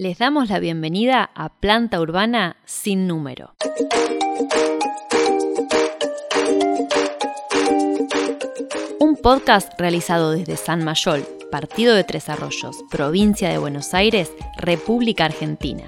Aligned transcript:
Les 0.00 0.16
damos 0.16 0.48
la 0.48 0.60
bienvenida 0.60 1.28
a 1.34 1.48
Planta 1.48 2.00
Urbana 2.00 2.56
sin 2.64 3.08
número. 3.08 3.54
Un 9.00 9.16
podcast 9.16 9.72
realizado 9.76 10.30
desde 10.30 10.56
San 10.56 10.84
Mayol, 10.84 11.26
Partido 11.50 11.96
de 11.96 12.04
Tres 12.04 12.28
Arroyos, 12.28 12.76
Provincia 12.92 13.48
de 13.48 13.58
Buenos 13.58 13.92
Aires, 13.92 14.30
República 14.56 15.24
Argentina. 15.24 15.82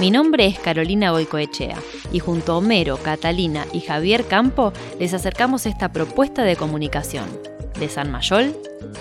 Mi 0.00 0.10
nombre 0.10 0.46
es 0.46 0.58
Carolina 0.58 1.12
Boicoechea 1.12 1.78
y 2.12 2.18
junto 2.18 2.54
a 2.54 2.56
Homero, 2.56 2.96
Catalina 2.96 3.66
y 3.72 3.82
Javier 3.82 4.26
Campo 4.26 4.72
les 4.98 5.14
acercamos 5.14 5.64
esta 5.66 5.92
propuesta 5.92 6.42
de 6.42 6.56
comunicación 6.56 7.51
de 7.82 7.88
San 7.88 8.12
Mayol 8.12 8.54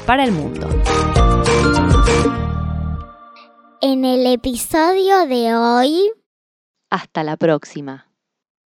para 0.07 0.23
el 0.23 0.31
mundo. 0.31 0.67
En 3.79 4.05
el 4.05 4.25
episodio 4.25 5.27
de 5.27 5.53
hoy... 5.53 6.11
Hasta 6.89 7.23
la 7.23 7.37
próxima. 7.37 8.07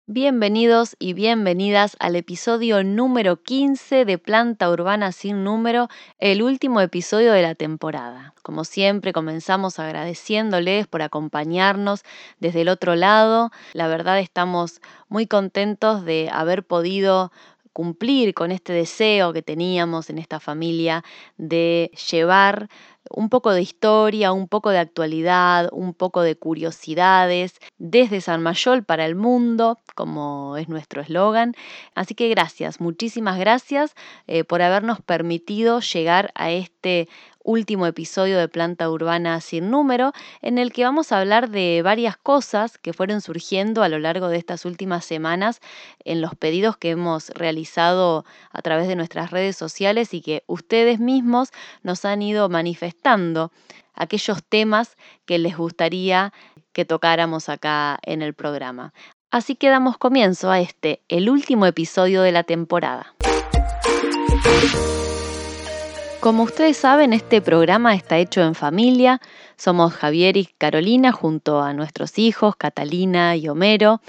Bienvenidos 0.07 0.95
y 0.99 1.13
bienvenidas 1.13 1.97
al 1.99 2.15
episodio 2.15 2.81
número 2.83 3.41
15 3.41 4.05
de 4.05 4.17
Planta 4.17 4.69
Urbana 4.69 5.11
sin 5.11 5.43
número, 5.43 5.89
el 6.19 6.43
último 6.43 6.79
episodio 6.79 7.33
de 7.33 7.41
la 7.41 7.55
temporada. 7.55 8.35
Como 8.41 8.63
siempre, 8.63 9.11
comenzamos 9.11 9.79
agradeciéndoles 9.79 10.87
por 10.87 11.01
acompañarnos 11.01 12.03
desde 12.39 12.61
el 12.61 12.69
otro 12.69 12.95
lado. 12.95 13.49
La 13.73 13.87
verdad 13.87 14.19
estamos 14.19 14.79
muy 15.09 15.27
contentos 15.27 16.05
de 16.05 16.29
haber 16.31 16.63
podido 16.63 17.31
cumplir 17.75 18.33
con 18.33 18.53
este 18.53 18.71
deseo 18.71 19.33
que 19.33 19.41
teníamos 19.41 20.09
en 20.09 20.17
esta 20.17 20.39
familia 20.39 21.03
de 21.35 21.91
llevar 22.09 22.69
un 23.09 23.27
poco 23.27 23.51
de 23.51 23.61
historia, 23.61 24.31
un 24.31 24.47
poco 24.47 24.69
de 24.69 24.79
actualidad, 24.79 25.67
un 25.73 25.93
poco 25.93 26.21
de 26.21 26.37
curiosidades 26.37 27.59
desde 27.77 28.21
San 28.21 28.41
Mayol 28.41 28.85
para 28.85 29.05
el 29.05 29.15
mundo, 29.15 29.77
como 29.93 30.55
es 30.55 30.69
nuestro 30.69 31.01
eslogan. 31.01 31.53
Así 31.95 32.15
que 32.15 32.29
gracias, 32.29 32.79
muchísimas 32.79 33.37
gracias 33.37 33.93
eh, 34.27 34.45
por 34.45 34.61
habernos 34.61 35.01
permitido 35.01 35.81
llegar 35.81 36.31
a 36.33 36.51
este 36.51 37.09
último 37.45 37.85
episodio 37.85 38.37
de 38.37 38.49
Planta 38.49 38.89
Urbana 38.89 39.39
sin 39.39 39.69
número, 39.69 40.11
en 40.41 40.57
el 40.57 40.73
que 40.73 40.83
vamos 40.83 41.11
a 41.11 41.19
hablar 41.19 41.49
de 41.49 41.81
varias 41.83 42.17
cosas 42.17 42.77
que 42.77 42.91
fueron 42.91 43.21
surgiendo 43.21 43.83
a 43.83 43.89
lo 43.89 43.99
largo 43.99 44.27
de 44.27 44.37
estas 44.37 44.65
últimas 44.65 45.05
semanas 45.05 45.61
en 46.03 46.21
los 46.21 46.35
pedidos 46.35 46.75
que 46.75 46.89
hemos 46.89 47.29
realizado 47.29 48.25
a 48.51 48.61
través 48.61 48.87
de 48.87 48.95
nuestras 48.95 49.31
redes 49.31 49.55
sociales 49.55 50.13
y 50.13 50.21
que 50.21 50.43
ustedes 50.47 50.99
mismos 50.99 51.51
nos 51.83 52.03
han 52.03 52.21
ido 52.21 52.49
manifestando 52.49 53.51
aquellos 53.93 54.43
temas 54.43 54.97
que 55.25 55.37
les 55.37 55.55
gustaría 55.55 56.33
que 56.73 56.83
tocáramos 56.83 57.47
acá 57.47 57.99
en 58.01 58.21
el 58.21 58.33
programa. 58.33 58.93
Así 59.31 59.55
que 59.55 59.69
damos 59.69 59.97
comienzo 59.97 60.49
a 60.49 60.59
este, 60.59 61.01
el 61.07 61.29
último 61.29 61.65
episodio 61.65 62.21
de 62.21 62.31
la 62.31 62.43
temporada. 62.43 63.15
Como 66.25 66.41
ustedes 66.41 66.77
saben, 66.77 67.13
este 67.13 67.39
programa 67.39 67.93
está 67.93 68.17
hecho 68.17 68.41
en 68.41 68.55
familia. 68.55 69.21
Somos 69.57 69.93
Javier 69.93 70.37
y 70.37 70.47
Carolina 70.57 71.11
junto 71.11 71.61
a 71.61 71.71
nuestros 71.75 72.17
hijos, 72.17 72.55
Catalina 72.55 73.35
y 73.35 73.47
Homero. 73.47 74.01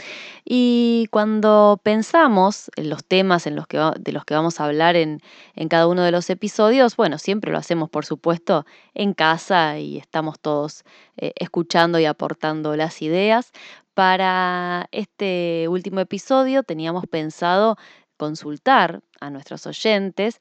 Y 0.43 1.09
cuando 1.11 1.79
pensamos 1.83 2.71
en 2.77 2.89
los 2.89 3.05
temas 3.05 3.45
de 3.45 3.51
los 3.51 3.67
que 3.67 4.35
vamos 4.35 4.61
a 4.61 4.65
hablar 4.65 4.97
en, 4.97 5.21
cada 5.69 5.87
uno 5.87 6.05
de 6.05 6.11
los 6.11 6.31
episodios, 6.31 6.97
bueno, 6.97 7.19
siempre 7.19 7.53
lo 7.53 7.59
hacemos, 7.59 7.91
por 7.91 8.07
supuesto, 8.07 8.65
en 8.95 9.13
casa 9.13 9.79
y 9.79 9.99
estamos 9.99 10.41
todos 10.41 10.85
eh, 11.19 11.35
escuchando 11.37 11.99
y 11.99 12.07
aportando 12.07 12.77
las 12.77 13.03
ideas. 13.03 13.53
Para 13.93 14.89
este 14.91 15.67
último 15.69 16.01
episodio 16.01 16.63
teníamos 16.63 17.07
pensado 17.07 17.77
consultar 18.17 19.03
a 19.21 19.29
nuestros 19.29 19.67
oyentes 19.67 20.41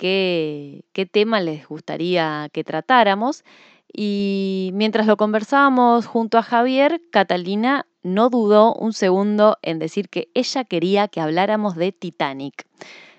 qué, 0.00 1.08
tema 1.12 1.40
les 1.40 1.68
gustaría 1.68 2.48
que 2.52 2.64
tratáramos. 2.64 3.44
Y 3.92 4.70
mientras 4.72 5.06
lo 5.06 5.16
conversábamos 5.16 6.06
junto 6.06 6.38
a 6.38 6.42
Javier, 6.42 7.02
Catalina 7.10 7.86
no 8.02 8.30
dudó 8.30 8.74
un 8.74 8.92
segundo 8.94 9.58
en 9.62 9.78
decir 9.78 10.08
que 10.08 10.30
ella 10.32 10.64
quería 10.64 11.08
que 11.08 11.20
habláramos 11.20 11.76
de 11.76 11.92
Titanic. 11.92 12.66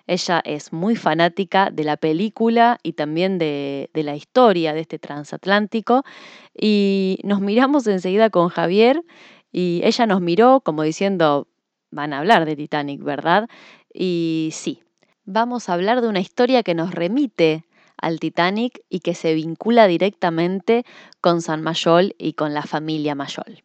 Ella 0.08 0.42
es 0.44 0.74
muy 0.74 0.96
fanática 0.96 1.70
de 1.72 1.84
la 1.84 1.98
película 1.98 2.80
y 2.82 2.94
también 2.94 3.38
de, 3.38 3.92
de, 3.94 4.04
la 4.04 4.16
historia 4.16 4.74
de 4.74 4.82
este 4.82 4.98
transatlántico. 4.98 6.04
Y 6.60 7.20
nos 7.24 7.42
miramos 7.42 7.86
enseguida 7.86 8.32
con 8.32 8.50
Javier 8.50 9.04
y 9.52 9.82
ella 9.84 10.08
nos 10.08 10.22
miró 10.22 10.62
como 10.62 10.82
diciendo, 10.82 11.48
van 11.92 12.14
a 12.14 12.20
hablar 12.20 12.46
de 12.46 12.56
Titanic, 12.56 13.04
¿verdad? 13.04 13.48
Y 13.94 14.50
sí, 14.54 14.82
vamos 15.26 15.70
a 15.70 15.74
hablar 15.74 16.02
de 16.02 16.08
una 16.08 16.20
historia 16.20 16.64
que 16.64 16.74
nos 16.74 16.92
remite 16.92 17.66
al 17.98 18.20
Titanic 18.20 18.82
y 18.90 19.00
que 19.00 19.14
se 19.14 19.34
vincula 19.34 19.88
directamente 19.88 20.86
con 21.22 21.42
San 21.42 21.62
Mayol 21.62 22.16
y 22.18 22.34
con 22.34 22.54
la 22.54 22.64
familia 22.64 23.16
Mayol. 23.16 23.64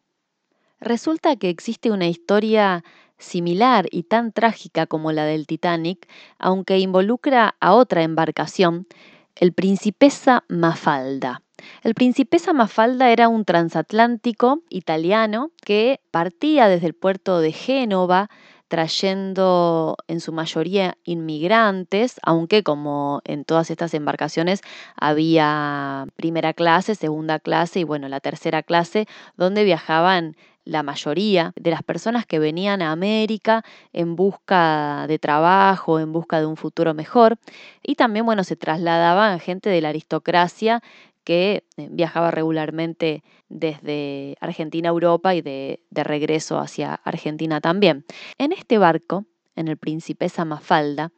Resulta 0.79 1.35
que 1.35 1.49
existe 1.49 1.91
una 1.91 2.07
historia 2.07 2.83
similar 3.17 3.87
y 3.91 4.03
tan 4.03 4.31
trágica 4.31 4.85
como 4.85 5.11
la 5.11 5.25
del 5.25 5.47
Titanic, 5.47 6.07
aunque 6.37 6.77
involucra 6.77 7.55
a 7.59 7.73
otra 7.73 8.03
embarcación, 8.03 8.87
el 9.35 9.53
Principesa 9.53 10.43
Mafalda. 10.47 11.41
El 11.81 11.95
Principesa 11.95 12.53
Mafalda 12.53 13.09
era 13.09 13.27
un 13.27 13.43
transatlántico 13.43 14.61
italiano 14.69 15.51
que 15.65 15.99
partía 16.11 16.67
desde 16.67 16.87
el 16.87 16.93
puerto 16.93 17.39
de 17.39 17.51
Génova 17.51 18.29
trayendo 18.67 19.97
en 20.07 20.19
su 20.19 20.33
mayoría 20.33 20.97
inmigrantes, 21.03 22.19
aunque 22.23 22.63
como 22.63 23.21
en 23.23 23.45
todas 23.45 23.71
estas 23.71 23.93
embarcaciones 23.93 24.61
había 24.95 26.07
primera 26.15 26.53
clase, 26.53 26.95
segunda 26.95 27.39
clase 27.39 27.79
y 27.79 27.83
bueno, 27.83 28.09
la 28.09 28.19
tercera 28.19 28.63
clase, 28.63 29.07
donde 29.35 29.63
viajaban 29.63 30.35
la 30.67 30.83
mayoría 30.83 31.53
de 31.55 31.71
las 31.71 31.81
personas 31.81 32.25
que 32.25 32.39
venían 32.39 32.81
a 32.81 32.91
América 32.91 33.63
en 33.93 34.15
busca 34.17 35.05
de 35.07 35.17
trabajo, 35.17 35.99
en 35.99 36.11
busca 36.11 36.39
de 36.41 36.45
un 36.45 36.57
futuro 36.57 36.93
mejor. 36.93 37.37
Y 37.81 37.95
también, 37.95 38.25
bueno, 38.25 38.43
se 38.43 38.57
trasladaban 38.57 39.39
gente 39.39 39.69
de 39.69 39.79
la 39.79 39.89
aristocracia 39.89 40.81
que 41.27 41.65
eh, 41.75 41.89
viajaba 41.91 42.31
regularmente 42.31 43.21
desde 43.49 44.37
Argentina 44.39 44.87
a 44.87 44.93
Europa 44.93 45.35
y 45.35 45.41
de, 45.41 45.81
regreso 45.91 46.57
hacia 46.57 46.93
Argentina 47.03 47.59
también. 47.59 48.05
En 48.37 48.53
este 48.53 48.77
barco, 48.77 49.25
en 49.57 49.67
el 49.67 49.75
Principesa 49.75 50.45
Mafalda, 50.45 51.11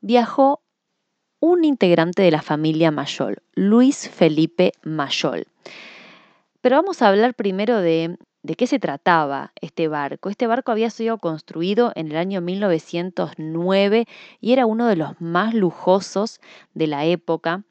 viajó 0.00 0.62
un 1.40 1.64
integrante 1.64 2.22
de 2.22 2.30
la 2.30 2.42
familia 2.42 2.92
Mayol, 2.92 3.42
Luis 3.56 4.08
Felipe 4.08 4.70
Mayol. 4.84 5.48
Pero 6.60 6.76
vamos 6.76 7.02
a 7.02 7.08
hablar 7.08 7.34
primero 7.34 7.80
de, 7.80 8.18
de 8.44 8.54
qué 8.54 8.68
se 8.68 8.78
trataba 8.78 9.52
este 9.60 9.88
barco. 9.88 10.28
Este 10.30 10.46
barco 10.46 10.70
había 10.70 10.90
sido 10.90 11.18
construido 11.18 11.90
en 11.96 12.12
el 12.12 12.18
año 12.18 12.40
1909 12.40 14.06
y 14.40 14.52
era 14.52 14.64
uno 14.64 14.86
de 14.86 14.94
los 14.94 15.20
más 15.20 15.54
lujosos 15.54 16.40
de 16.72 16.86
la 16.86 17.04
época. 17.04 17.64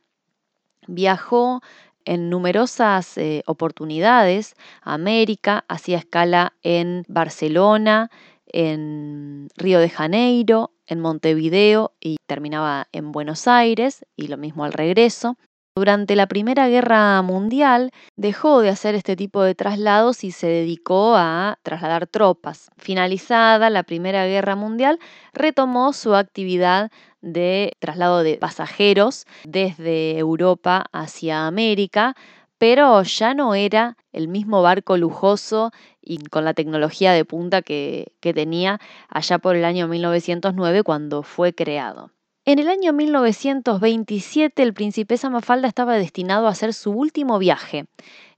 Viajó 0.87 1.61
en 2.05 2.29
numerosas 2.29 3.17
eh, 3.17 3.43
oportunidades 3.45 4.55
América, 4.81 5.65
hacía 5.67 5.97
escala 5.97 6.53
en 6.63 7.03
Barcelona, 7.07 8.09
en 8.47 9.49
Río 9.57 9.79
de 9.79 9.89
Janeiro, 9.89 10.71
en 10.87 10.99
Montevideo 10.99 11.93
y 11.99 12.17
terminaba 12.27 12.87
en 12.91 13.11
Buenos 13.11 13.47
Aires 13.47 14.05
y 14.15 14.27
lo 14.27 14.37
mismo 14.37 14.63
al 14.63 14.73
regreso. 14.73 15.37
Durante 15.77 16.15
la 16.15 16.27
Primera 16.27 16.69
Guerra 16.69 17.21
Mundial 17.21 17.91
dejó 18.15 18.61
de 18.61 18.69
hacer 18.69 18.95
este 18.95 19.17
tipo 19.17 19.43
de 19.43 19.55
traslados 19.55 20.23
y 20.23 20.31
se 20.31 20.47
dedicó 20.47 21.17
a 21.17 21.57
trasladar 21.63 22.07
tropas. 22.07 22.69
Finalizada 22.77 23.69
la 23.69 23.83
Primera 23.83 24.25
Guerra 24.25 24.55
Mundial, 24.55 24.99
retomó 25.33 25.91
su 25.91 26.15
actividad 26.15 26.91
de 27.25 27.73
traslado 27.79 28.23
de 28.23 28.37
pasajeros 28.37 29.25
desde 29.43 30.17
Europa 30.17 30.85
hacia 30.93 31.47
América, 31.47 32.15
pero 32.57 33.01
ya 33.03 33.33
no 33.33 33.55
era 33.55 33.97
el 34.13 34.27
mismo 34.27 34.61
barco 34.61 34.95
lujoso 34.95 35.71
y 36.01 36.19
con 36.19 36.45
la 36.45 36.53
tecnología 36.53 37.11
de 37.11 37.25
punta 37.25 37.61
que, 37.61 38.13
que 38.21 38.33
tenía 38.33 38.79
allá 39.09 39.39
por 39.39 39.55
el 39.55 39.65
año 39.65 39.87
1909 39.87 40.83
cuando 40.83 41.23
fue 41.23 41.53
creado. 41.53 42.14
En 42.47 42.59
el 42.59 42.69
año 42.69 42.93
1927 42.93 44.61
el 44.61 44.75
Principesa 44.75 45.31
Mafalda 45.31 45.67
estaba 45.67 45.95
destinado 45.95 46.45
a 46.45 46.51
hacer 46.51 46.75
su 46.75 46.91
último 46.91 47.39
viaje. 47.39 47.87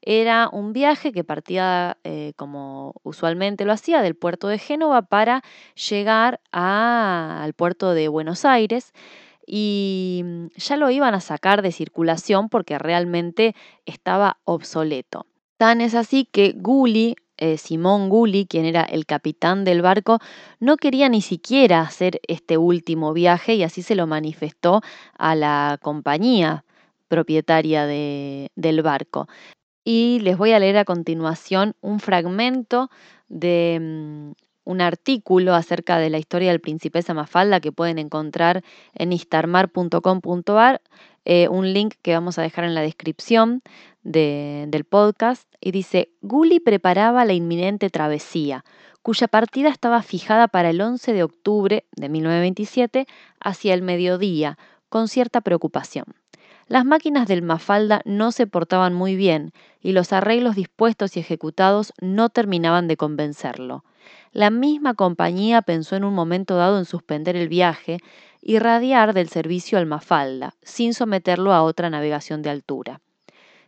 Era 0.02 0.48
un 0.50 0.72
viaje 0.72 1.12
que 1.12 1.26
partía, 1.26 1.98
eh, 2.06 2.32
como 2.38 2.94
usualmente 3.04 3.66
lo 3.66 3.74
hacía, 3.74 4.02
del 4.02 4.16
puerto 4.16 4.48
de 4.48 4.60
Génova 4.60 5.02
para 5.02 5.44
llegar 5.90 6.40
al 6.54 7.52
puerto 7.54 7.94
de 7.94 8.08
Buenos 8.08 8.46
Aires. 8.46 8.94
y 9.50 10.26
ya 10.58 10.76
lo 10.76 10.90
iban 10.92 11.14
a 11.14 11.22
sacar 11.22 11.62
de 11.62 11.72
circulación 11.72 12.50
porque 12.50 12.78
realmente 12.78 13.56
estaba 13.86 14.40
obsoleto. 14.44 15.26
Tan 15.58 15.80
es 15.80 15.96
así 15.96 16.26
que 16.26 16.54
Gulli, 16.54 17.16
eh, 17.38 17.58
Simón 17.58 18.10
Gulli, 18.10 18.46
quien 18.46 18.66
era 18.66 18.84
el 18.84 19.06
capitán 19.06 19.64
del 19.64 19.82
barco, 19.82 20.20
no 20.60 20.78
quería 20.78 21.10
ni 21.10 21.22
siquiera 21.22 21.82
hacer 21.82 22.20
este 22.28 22.58
último 22.58 23.14
viaje 23.14 23.56
y 23.56 23.64
así 23.64 23.82
se 23.82 23.96
lo 23.96 24.08
manifestó 24.08 24.82
a 25.18 25.36
la 25.36 25.80
compañía 25.82 26.66
propietaria 27.08 27.86
del 27.86 28.82
barco. 28.82 29.28
Y 29.84 30.20
les 30.22 30.38
voy 30.38 30.52
a 30.52 30.60
leer 30.60 30.78
a 30.78 30.86
continuación 30.86 31.76
un 31.82 32.00
fragmento 32.00 32.90
de 33.30 33.80
mm, 33.82 34.32
un 34.68 34.82
artículo 34.82 35.56
acerca 35.56 35.98
de 35.98 36.10
la 36.10 36.18
historia 36.18 36.52
del 36.52 36.60
Principesa 36.60 37.14
Mafalda 37.14 37.62
que 37.62 37.72
pueden 37.72 37.98
encontrar 38.00 38.64
en 38.94 39.14
istarmar.com.ar, 39.14 40.82
eh, 41.30 41.50
un 41.50 41.74
link 41.74 41.96
que 42.02 42.14
vamos 42.14 42.40
a 42.40 42.42
dejar 42.42 42.64
en 42.64 42.74
la 42.74 42.80
descripción 42.80 43.62
del 44.02 44.86
podcast, 44.86 45.46
y 45.60 45.72
dice, 45.72 46.14
Gulli 46.22 46.62
preparaba 46.62 47.26
la 47.26 47.34
inminente 47.34 47.90
travesía, 47.90 48.64
cuya 49.02 49.28
partida 49.28 49.68
estaba 49.68 50.02
fijada 50.04 50.48
para 50.48 50.70
el 50.70 50.80
11 50.80 51.12
de 51.12 51.24
octubre 51.24 51.86
de 51.92 52.08
1927 52.08 53.08
hacia 53.42 53.74
el 53.74 53.82
mediodía, 53.82 54.58
con 54.88 55.10
cierta 55.10 55.42
preocupación. 55.42 56.06
Las 56.68 56.86
máquinas 56.86 57.28
del 57.28 57.42
Mafalda 57.42 58.02
no 58.06 58.32
se 58.32 58.48
portaban 58.48 58.94
muy 58.94 59.18
bien 59.18 59.52
y 59.82 59.92
los 59.92 60.14
arreglos 60.14 60.56
dispuestos 60.56 61.18
y 61.18 61.20
ejecutados 61.20 61.92
no 62.00 62.30
terminaban 62.30 62.88
de 62.88 62.96
convencerlo. 62.96 63.84
La 64.32 64.50
misma 64.50 64.94
compañía 64.94 65.62
pensó 65.62 65.98
en 65.98 66.04
un 66.04 66.14
momento 66.14 66.56
dado 66.56 66.78
en 66.78 66.86
suspender 66.86 67.36
el 67.36 67.50
viaje 67.50 68.00
y 68.48 68.60
radiar 68.60 69.14
del 69.14 69.28
servicio 69.28 69.78
al 69.78 69.88
Mafalda, 69.88 70.56
sin 70.62 70.94
someterlo 70.94 71.52
a 71.52 71.64
otra 71.64 71.90
navegación 71.90 72.42
de 72.42 72.50
altura. 72.50 73.02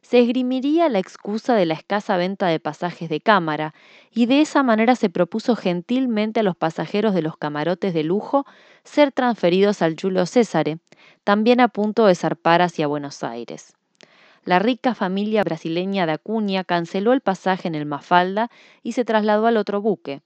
Se 0.02 0.22
esgrimiría 0.22 0.88
la 0.88 1.00
excusa 1.00 1.54
de 1.54 1.66
la 1.66 1.74
escasa 1.74 2.16
venta 2.16 2.48
de 2.48 2.62
pasajes 2.62 3.10
de 3.10 3.20
cámara, 3.20 3.74
y 4.10 4.26
de 4.26 4.40
esa 4.40 4.64
manera 4.64 4.96
se 4.96 5.10
propuso 5.10 5.58
gentilmente 5.58 6.40
a 6.40 6.44
los 6.44 6.56
pasajeros 6.56 7.14
de 7.14 7.22
los 7.22 7.36
camarotes 7.36 7.94
de 7.94 8.06
lujo 8.06 8.46
ser 8.86 9.12
transferidos 9.12 9.82
al 9.82 9.98
Julio 10.02 10.26
Césare, 10.26 10.78
también 11.26 11.60
a 11.60 11.68
punto 11.68 12.06
de 12.06 12.16
zarpar 12.16 12.62
hacia 12.62 12.88
Buenos 12.88 13.22
Aires. 13.22 13.74
La 14.46 14.60
rica 14.60 14.96
familia 14.96 15.44
brasileña 15.44 16.06
de 16.06 16.14
Acuña 16.14 16.64
canceló 16.64 17.12
el 17.12 17.20
pasaje 17.20 17.68
en 17.68 17.76
el 17.76 17.86
Mafalda 17.86 18.50
y 18.82 18.94
se 18.94 19.04
trasladó 19.04 19.46
al 19.46 19.58
otro 19.58 19.82
buque. 19.82 20.22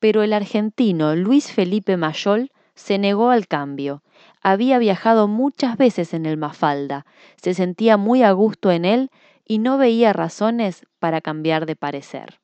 Pero 0.00 0.22
el 0.22 0.34
argentino 0.34 1.16
Luis 1.16 1.50
Felipe 1.50 1.96
Mayol 1.96 2.50
se 2.76 2.98
negó 2.98 3.30
al 3.30 3.48
cambio. 3.48 4.04
Había 4.40 4.78
viajado 4.78 5.26
muchas 5.26 5.76
veces 5.76 6.14
en 6.14 6.26
el 6.26 6.36
Mafalda, 6.36 7.04
se 7.36 7.54
sentía 7.54 7.96
muy 7.96 8.22
a 8.22 8.30
gusto 8.30 8.70
en 8.70 8.84
él 8.84 9.10
y 9.44 9.58
no 9.58 9.78
veía 9.78 10.12
razones 10.12 10.86
para 11.00 11.20
cambiar 11.20 11.66
de 11.66 11.74
parecer. 11.74 12.40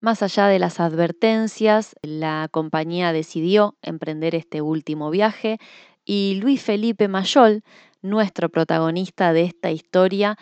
Más 0.00 0.22
allá 0.22 0.46
de 0.46 0.58
las 0.58 0.80
advertencias, 0.80 1.94
la 2.02 2.48
compañía 2.50 3.12
decidió 3.12 3.76
emprender 3.82 4.34
este 4.34 4.62
último 4.62 5.10
viaje 5.10 5.58
y 6.06 6.40
Luis 6.42 6.62
Felipe 6.62 7.06
Mayol, 7.06 7.62
nuestro 8.00 8.48
protagonista 8.48 9.34
de 9.34 9.42
esta 9.42 9.70
historia, 9.70 10.36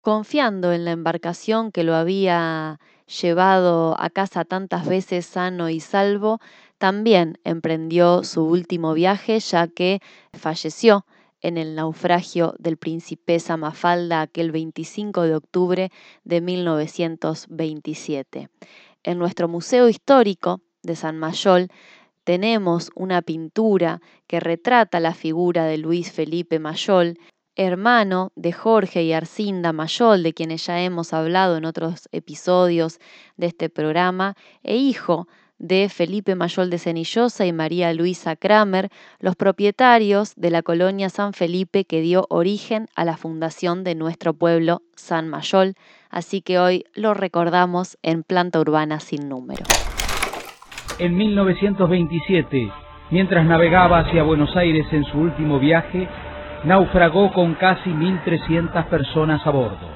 confiando 0.00 0.72
en 0.72 0.84
la 0.84 0.90
embarcación 0.90 1.70
que 1.70 1.84
lo 1.84 1.94
había 1.94 2.80
llevado 3.06 3.96
a 4.00 4.10
casa 4.10 4.44
tantas 4.44 4.86
veces 4.88 5.26
sano 5.26 5.70
y 5.70 5.78
salvo, 5.78 6.40
también 6.84 7.40
emprendió 7.44 8.24
su 8.24 8.44
último 8.44 8.92
viaje 8.92 9.40
ya 9.40 9.68
que 9.68 10.02
falleció 10.34 11.06
en 11.40 11.56
el 11.56 11.74
naufragio 11.74 12.54
del 12.58 12.76
Principesa 12.76 13.56
Mafalda 13.56 14.20
aquel 14.20 14.52
25 14.52 15.22
de 15.22 15.34
octubre 15.34 15.90
de 16.24 16.42
1927. 16.42 18.50
En 19.02 19.18
nuestro 19.18 19.48
Museo 19.48 19.88
Histórico 19.88 20.60
de 20.82 20.94
San 20.94 21.18
Mayol 21.18 21.68
tenemos 22.22 22.90
una 22.94 23.22
pintura 23.22 24.02
que 24.26 24.38
retrata 24.38 25.00
la 25.00 25.14
figura 25.14 25.64
de 25.64 25.78
Luis 25.78 26.12
Felipe 26.12 26.58
Mayol, 26.58 27.18
hermano 27.56 28.30
de 28.36 28.52
Jorge 28.52 29.04
y 29.04 29.14
Arcinda 29.14 29.72
Mayol, 29.72 30.22
de 30.22 30.34
quienes 30.34 30.66
ya 30.66 30.82
hemos 30.82 31.14
hablado 31.14 31.56
en 31.56 31.64
otros 31.64 32.10
episodios 32.12 32.98
de 33.38 33.46
este 33.46 33.70
programa, 33.70 34.36
e 34.62 34.76
hijo 34.76 35.28
de 35.64 35.88
Felipe 35.88 36.34
Mayol 36.34 36.68
de 36.68 36.78
Cenillosa 36.78 37.46
y 37.46 37.52
María 37.52 37.94
Luisa 37.94 38.36
Kramer, 38.36 38.90
los 39.18 39.34
propietarios 39.34 40.34
de 40.36 40.50
la 40.50 40.60
colonia 40.60 41.08
San 41.08 41.32
Felipe 41.32 41.84
que 41.84 42.02
dio 42.02 42.26
origen 42.28 42.86
a 42.94 43.06
la 43.06 43.16
fundación 43.16 43.82
de 43.82 43.94
nuestro 43.94 44.34
pueblo 44.34 44.82
San 44.94 45.28
Mayol, 45.28 45.74
así 46.10 46.42
que 46.42 46.58
hoy 46.58 46.84
lo 46.94 47.14
recordamos 47.14 47.96
en 48.02 48.24
Planta 48.24 48.60
Urbana 48.60 49.00
sin 49.00 49.30
número. 49.30 49.64
En 50.98 51.16
1927, 51.16 52.70
mientras 53.10 53.46
navegaba 53.46 54.00
hacia 54.00 54.22
Buenos 54.22 54.54
Aires 54.56 54.86
en 54.92 55.04
su 55.06 55.18
último 55.18 55.58
viaje, 55.58 56.06
naufragó 56.64 57.32
con 57.32 57.54
casi 57.54 57.88
1.300 57.88 58.84
personas 58.88 59.40
a 59.46 59.50
bordo. 59.50 59.88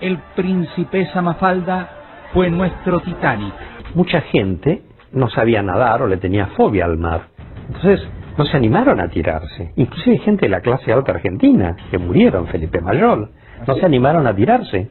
El 0.00 0.18
Principesa 0.34 1.22
Mafalda 1.22 1.99
fue 2.32 2.50
nuestro 2.50 3.00
Titanic. 3.00 3.54
Mucha 3.94 4.20
gente 4.22 4.82
no 5.12 5.28
sabía 5.30 5.62
nadar 5.62 6.02
o 6.02 6.06
le 6.06 6.16
tenía 6.16 6.46
fobia 6.56 6.84
al 6.84 6.96
mar. 6.96 7.28
Entonces 7.66 8.00
no 8.38 8.44
se 8.44 8.56
animaron 8.56 9.00
a 9.00 9.08
tirarse. 9.08 9.72
Inclusive 9.76 10.18
gente 10.18 10.46
de 10.46 10.50
la 10.50 10.60
clase 10.60 10.92
alta 10.92 11.12
argentina 11.12 11.76
que 11.90 11.98
murieron, 11.98 12.46
Felipe 12.46 12.80
Mayol, 12.80 13.30
no 13.66 13.74
se 13.74 13.84
animaron 13.84 14.26
a 14.26 14.34
tirarse. 14.34 14.88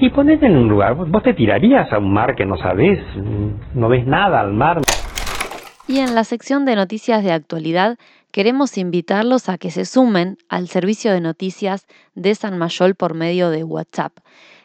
Y 0.00 0.10
ponete 0.10 0.46
en 0.46 0.56
un 0.56 0.68
lugar, 0.68 0.94
vos 0.94 1.22
te 1.22 1.34
tirarías 1.34 1.92
a 1.92 1.98
un 1.98 2.12
mar 2.12 2.36
que 2.36 2.46
no 2.46 2.56
sabés, 2.56 3.00
no 3.74 3.88
ves 3.88 4.06
nada 4.06 4.40
al 4.40 4.52
mar. 4.52 4.80
Y 5.88 5.98
en 5.98 6.14
la 6.14 6.22
sección 6.22 6.64
de 6.64 6.76
noticias 6.76 7.24
de 7.24 7.32
actualidad 7.32 7.96
queremos 8.30 8.76
invitarlos 8.78 9.48
a 9.48 9.58
que 9.58 9.70
se 9.70 9.84
sumen 9.84 10.36
al 10.48 10.68
servicio 10.68 11.12
de 11.12 11.20
noticias 11.20 11.86
de 12.14 12.34
San 12.34 12.58
Mayol 12.58 12.94
por 12.94 13.14
medio 13.14 13.50
de 13.50 13.64
WhatsApp. 13.64 14.12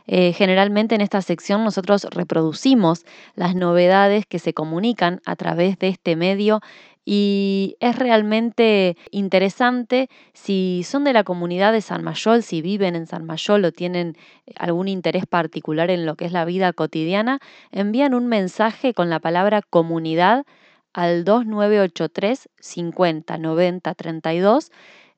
Eh, 0.05 0.33
generalmente 0.33 0.95
en 0.95 1.01
esta 1.01 1.21
sección 1.21 1.63
nosotros 1.63 2.05
reproducimos 2.11 3.05
las 3.35 3.55
novedades 3.55 4.25
que 4.25 4.39
se 4.39 4.53
comunican 4.53 5.21
a 5.25 5.35
través 5.35 5.79
de 5.79 5.87
este 5.87 6.15
medio 6.15 6.59
y 7.05 7.75
es 7.79 7.97
realmente 7.97 8.95
interesante 9.11 10.07
si 10.33 10.83
son 10.85 11.03
de 11.03 11.13
la 11.13 11.23
comunidad 11.23 11.73
de 11.73 11.81
San 11.81 12.03
Mayol, 12.03 12.43
si 12.43 12.61
viven 12.61 12.95
en 12.95 13.07
San 13.07 13.25
Mayol 13.25 13.65
o 13.65 13.71
tienen 13.71 14.15
eh, 14.45 14.53
algún 14.57 14.87
interés 14.87 15.25
particular 15.25 15.89
en 15.89 16.05
lo 16.05 16.15
que 16.15 16.25
es 16.25 16.31
la 16.31 16.45
vida 16.45 16.71
cotidiana, 16.73 17.39
envían 17.71 18.13
un 18.13 18.27
mensaje 18.27 18.93
con 18.93 19.09
la 19.09 19.19
palabra 19.19 19.61
comunidad 19.61 20.45
al 20.93 21.23
2983 21.25 22.49
50 22.59 23.37
90 23.37 23.95
32 23.95 24.71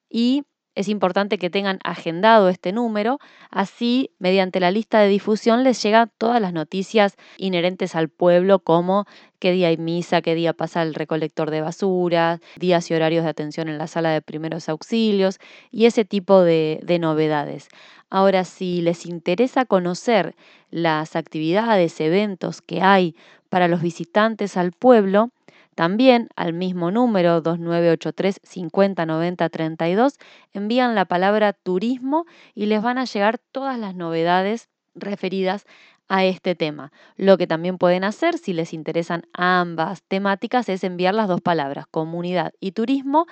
y 0.10 0.44
es 0.76 0.90
importante 0.90 1.38
que 1.38 1.50
tengan 1.50 1.80
agendado 1.84 2.50
este 2.50 2.72
número, 2.72 3.20
así 3.50 4.12
mediante 4.20 4.60
la 4.60 4.72
lista 4.72 5.00
de 5.00 5.08
difusión 5.08 5.64
les 5.64 5.82
llegan 5.82 6.12
todas 6.18 6.42
las 6.42 6.54
noticias 6.54 7.16
inherentes 7.38 7.96
al 7.96 8.10
pueblo 8.10 8.60
como 8.60 9.06
qué 9.40 9.52
día 9.52 9.70
hay 9.70 9.78
misa, 9.78 10.22
qué 10.22 10.36
día 10.36 10.54
pasa 10.54 10.82
el 10.82 10.94
recolector 10.94 11.50
de 11.50 11.62
basura, 11.62 12.40
días 12.58 12.92
y 12.92 12.94
horarios 12.94 13.24
de 13.24 13.30
atención 13.30 13.70
en 13.70 13.78
la 13.78 13.88
sala 13.88 14.12
de 14.12 14.22
primeros 14.22 14.70
auxilios 14.70 15.40
y 15.72 15.86
ese 15.86 16.04
tipo 16.04 16.42
de, 16.42 16.80
de 16.84 17.00
novedades. 17.00 17.70
Ahora, 18.10 18.44
si 18.44 18.82
les 18.82 19.06
interesa 19.06 19.66
conocer 19.66 20.36
las 20.70 21.16
actividades, 21.16 22.00
eventos 22.02 22.62
que 22.62 22.82
hay 22.82 23.16
para 23.50 23.68
los 23.68 23.82
visitantes 23.82 24.58
al 24.58 24.72
pueblo, 24.74 25.32
también 25.76 26.30
al 26.36 26.54
mismo 26.54 26.90
número 26.90 27.42
2983 27.42 28.40
5090 28.44 29.50
32 29.50 30.14
envían 30.54 30.96
la 30.96 31.06
palabra 31.06 31.54
turismo 31.54 32.26
y 32.54 32.66
les 32.66 32.82
van 32.82 32.98
a 32.98 33.06
llegar 33.06 33.38
todas 33.52 33.78
las 33.78 33.94
novedades 33.94 34.70
referidas 34.96 35.66
a 36.08 36.24
este 36.24 36.56
tema. 36.56 36.92
Lo 37.18 37.38
que 37.38 37.48
también 37.48 37.78
pueden 37.78 38.04
hacer, 38.04 38.38
si 38.38 38.54
les 38.54 38.74
interesan 38.74 39.24
ambas 39.34 40.04
temáticas, 40.04 40.70
es 40.70 40.84
enviar 40.84 41.14
las 41.14 41.28
dos 41.28 41.42
palabras, 41.42 41.88
comunidad 41.88 42.54
y 42.60 42.72
turismo, 42.72 43.26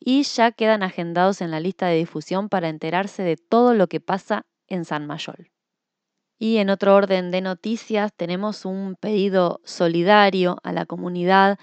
y 0.00 0.22
ya 0.24 0.52
quedan 0.52 0.82
agendados 0.82 1.40
en 1.40 1.50
la 1.50 1.60
lista 1.60 1.86
de 1.86 1.96
difusión 1.96 2.48
para 2.48 2.68
enterarse 2.68 3.22
de 3.22 3.36
todo 3.36 3.74
lo 3.74 3.86
que 3.86 4.00
pasa 4.00 4.44
en 4.66 4.84
San 4.84 5.06
Mayol. 5.06 5.55
Y 6.38 6.58
en 6.58 6.68
otro 6.68 6.94
orden 6.94 7.30
de 7.30 7.40
noticias 7.40 8.12
tenemos 8.14 8.66
un 8.66 8.96
pedido 8.96 9.60
solidario 9.64 10.58
a 10.62 10.72
la 10.72 10.84
comunidad 10.84 11.58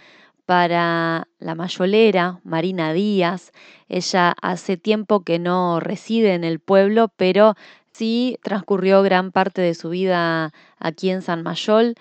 para 0.45 1.27
la 1.39 1.55
mayolera 1.55 2.39
Marina 2.43 2.91
Díaz. 2.91 3.51
Ella 3.87 4.35
hace 4.41 4.75
tiempo 4.77 5.23
que 5.23 5.37
no 5.37 5.79
reside 5.79 6.33
en 6.33 6.43
el 6.43 6.59
pueblo, 6.59 7.09
pero 7.17 7.55
sí 7.91 8.39
transcurrió 8.41 9.03
gran 9.03 9.31
parte 9.31 9.61
de 9.61 9.75
su 9.75 9.89
vida 9.89 10.51
aquí 10.79 11.11
en 11.11 11.21
San 11.21 11.43
Mayol. 11.43 11.93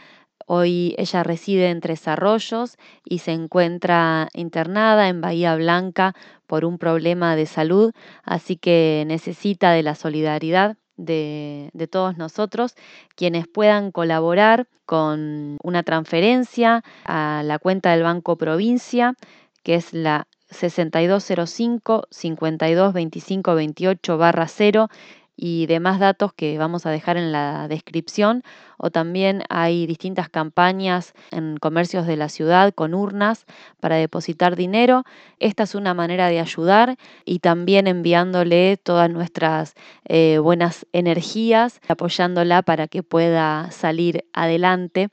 Hoy 0.46 0.94
ella 0.98 1.22
reside 1.22 1.70
en 1.70 1.80
Tres 1.80 2.08
Arroyos 2.08 2.76
y 3.04 3.18
se 3.18 3.32
encuentra 3.32 4.28
internada 4.32 5.08
en 5.08 5.20
Bahía 5.20 5.54
Blanca 5.56 6.14
por 6.46 6.64
un 6.64 6.78
problema 6.78 7.36
de 7.36 7.46
salud, 7.46 7.92
así 8.24 8.56
que 8.56 9.04
necesita 9.06 9.72
de 9.72 9.82
la 9.82 9.94
solidaridad 9.94 10.76
de, 10.96 11.70
todos 11.90 12.16
nosotros, 12.16 12.74
quienes 13.16 13.46
puedan 13.48 13.92
colaborar 13.92 14.66
con 14.86 15.58
una 15.62 15.82
transferencia 15.82 16.82
a 17.04 17.42
la 17.44 17.58
cuenta 17.58 17.92
del 17.92 18.02
Banco 18.02 18.36
Provincia, 18.36 19.14
que 19.62 19.74
es 19.76 19.92
la 19.92 20.26
6205 20.50 22.06
5225 22.10 23.54
28 23.54 24.18
barra 24.18 24.48
0 24.48 24.88
y 25.36 25.66
demás 25.66 25.98
datos 25.98 26.32
que 26.32 26.58
vamos 26.58 26.86
a 26.86 26.90
dejar 26.90 27.16
en 27.16 27.32
la 27.32 27.68
descripción. 27.68 28.42
O 28.76 28.90
también 28.90 29.42
hay 29.48 29.86
distintas 29.86 30.28
campañas 30.28 31.14
en 31.30 31.56
comercios 31.56 32.06
de 32.06 32.16
la 32.16 32.28
ciudad 32.28 32.72
con 32.74 32.94
urnas 32.94 33.46
para 33.80 33.96
depositar 33.96 34.56
dinero. 34.56 35.04
Esta 35.38 35.62
es 35.64 35.74
una 35.74 35.94
manera 35.94 36.28
de 36.28 36.40
ayudar 36.40 36.96
y 37.24 37.38
también 37.38 37.86
enviándole 37.86 38.76
todas 38.76 39.10
nuestras 39.10 39.74
eh, 40.04 40.38
buenas 40.38 40.86
energías, 40.92 41.80
apoyándola 41.88 42.62
para 42.62 42.88
que 42.88 43.02
pueda 43.02 43.70
salir 43.70 44.24
adelante. 44.32 45.08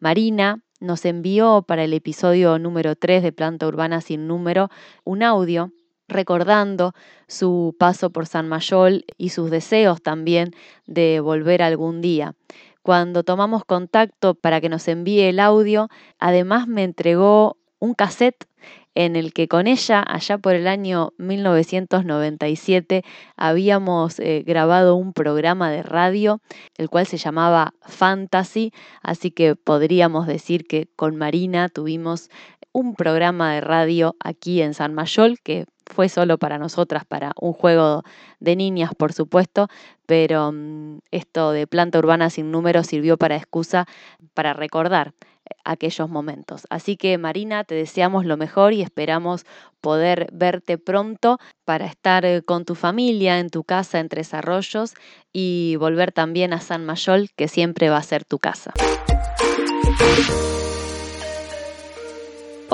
Marina 0.00 0.60
nos 0.80 1.04
envió 1.04 1.62
para 1.62 1.84
el 1.84 1.94
episodio 1.94 2.58
número 2.58 2.96
3 2.96 3.22
de 3.22 3.32
Planta 3.32 3.68
Urbana 3.68 4.00
sin 4.00 4.26
número 4.26 4.68
un 5.04 5.22
audio 5.22 5.70
recordando 6.12 6.92
su 7.26 7.74
paso 7.78 8.10
por 8.10 8.26
San 8.26 8.48
Mayol 8.48 9.04
y 9.18 9.30
sus 9.30 9.50
deseos 9.50 10.02
también 10.02 10.52
de 10.86 11.20
volver 11.20 11.62
algún 11.62 12.00
día. 12.00 12.34
Cuando 12.82 13.22
tomamos 13.22 13.64
contacto 13.64 14.34
para 14.34 14.60
que 14.60 14.68
nos 14.68 14.88
envíe 14.88 15.22
el 15.22 15.40
audio, 15.40 15.88
además 16.18 16.66
me 16.66 16.82
entregó 16.82 17.56
un 17.78 17.94
cassette 17.94 18.46
en 18.94 19.16
el 19.16 19.32
que 19.32 19.48
con 19.48 19.66
ella, 19.66 20.04
allá 20.06 20.38
por 20.38 20.54
el 20.54 20.68
año 20.68 21.12
1997, 21.18 23.04
habíamos 23.36 24.20
eh, 24.20 24.42
grabado 24.46 24.96
un 24.96 25.12
programa 25.12 25.70
de 25.70 25.82
radio, 25.82 26.40
el 26.76 26.90
cual 26.90 27.06
se 27.06 27.16
llamaba 27.16 27.74
Fantasy, 27.82 28.72
así 29.02 29.30
que 29.30 29.56
podríamos 29.56 30.26
decir 30.26 30.66
que 30.66 30.88
con 30.94 31.16
Marina 31.16 31.68
tuvimos 31.68 32.28
un 32.72 32.94
programa 32.94 33.54
de 33.54 33.60
radio 33.60 34.16
aquí 34.20 34.62
en 34.62 34.74
San 34.74 34.94
Mayol 34.94 35.38
que 35.40 35.66
fue 35.92 36.08
solo 36.08 36.38
para 36.38 36.58
nosotras, 36.58 37.04
para 37.04 37.32
un 37.40 37.52
juego 37.52 38.02
de 38.40 38.56
niñas, 38.56 38.90
por 38.96 39.12
supuesto, 39.12 39.68
pero 40.06 40.50
mm, 40.52 40.98
esto 41.10 41.52
de 41.52 41.66
planta 41.66 41.98
urbana 41.98 42.30
sin 42.30 42.50
número 42.50 42.82
sirvió 42.82 43.16
para 43.16 43.36
excusa 43.36 43.86
para 44.34 44.54
recordar 44.54 45.14
eh, 45.44 45.54
aquellos 45.64 46.08
momentos. 46.08 46.66
Así 46.70 46.96
que 46.96 47.16
Marina, 47.18 47.64
te 47.64 47.74
deseamos 47.74 48.24
lo 48.24 48.36
mejor 48.36 48.72
y 48.72 48.82
esperamos 48.82 49.44
poder 49.80 50.28
verte 50.32 50.78
pronto 50.78 51.38
para 51.64 51.86
estar 51.86 52.24
eh, 52.24 52.42
con 52.42 52.64
tu 52.64 52.74
familia 52.74 53.38
en 53.38 53.50
tu 53.50 53.64
casa 53.64 54.00
en 54.00 54.08
Tres 54.08 54.34
Arroyos 54.34 54.94
y 55.32 55.76
volver 55.76 56.12
también 56.12 56.52
a 56.52 56.60
San 56.60 56.84
Mayol, 56.84 57.30
que 57.36 57.48
siempre 57.48 57.90
va 57.90 57.98
a 57.98 58.02
ser 58.02 58.24
tu 58.24 58.38
casa. 58.38 58.72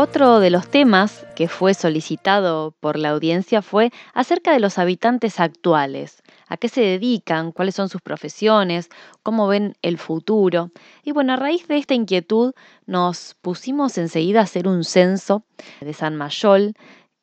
Otro 0.00 0.38
de 0.38 0.50
los 0.50 0.69
temas 0.69 1.26
que 1.35 1.49
fue 1.49 1.75
solicitado 1.75 2.73
por 2.78 2.97
la 2.97 3.09
audiencia 3.09 3.62
fue 3.62 3.90
acerca 4.14 4.52
de 4.52 4.61
los 4.61 4.78
habitantes 4.78 5.40
actuales, 5.40 6.23
a 6.47 6.57
qué 6.57 6.69
se 6.69 6.83
dedican, 6.83 7.50
cuáles 7.50 7.75
son 7.75 7.88
sus 7.88 8.00
profesiones, 8.00 8.90
cómo 9.25 9.49
ven 9.49 9.75
el 9.83 9.99
futuro. 9.99 10.71
Y 11.02 11.11
bueno, 11.11 11.33
a 11.33 11.37
raíz 11.37 11.67
de 11.67 11.78
esta 11.78 11.95
inquietud 11.95 12.52
nos 12.87 13.35
pusimos 13.43 13.99
enseguida 13.99 14.38
a 14.38 14.45
hacer 14.45 14.69
un 14.69 14.85
censo 14.85 15.43
de 15.81 15.93
San 15.93 16.14
Mayol 16.14 16.75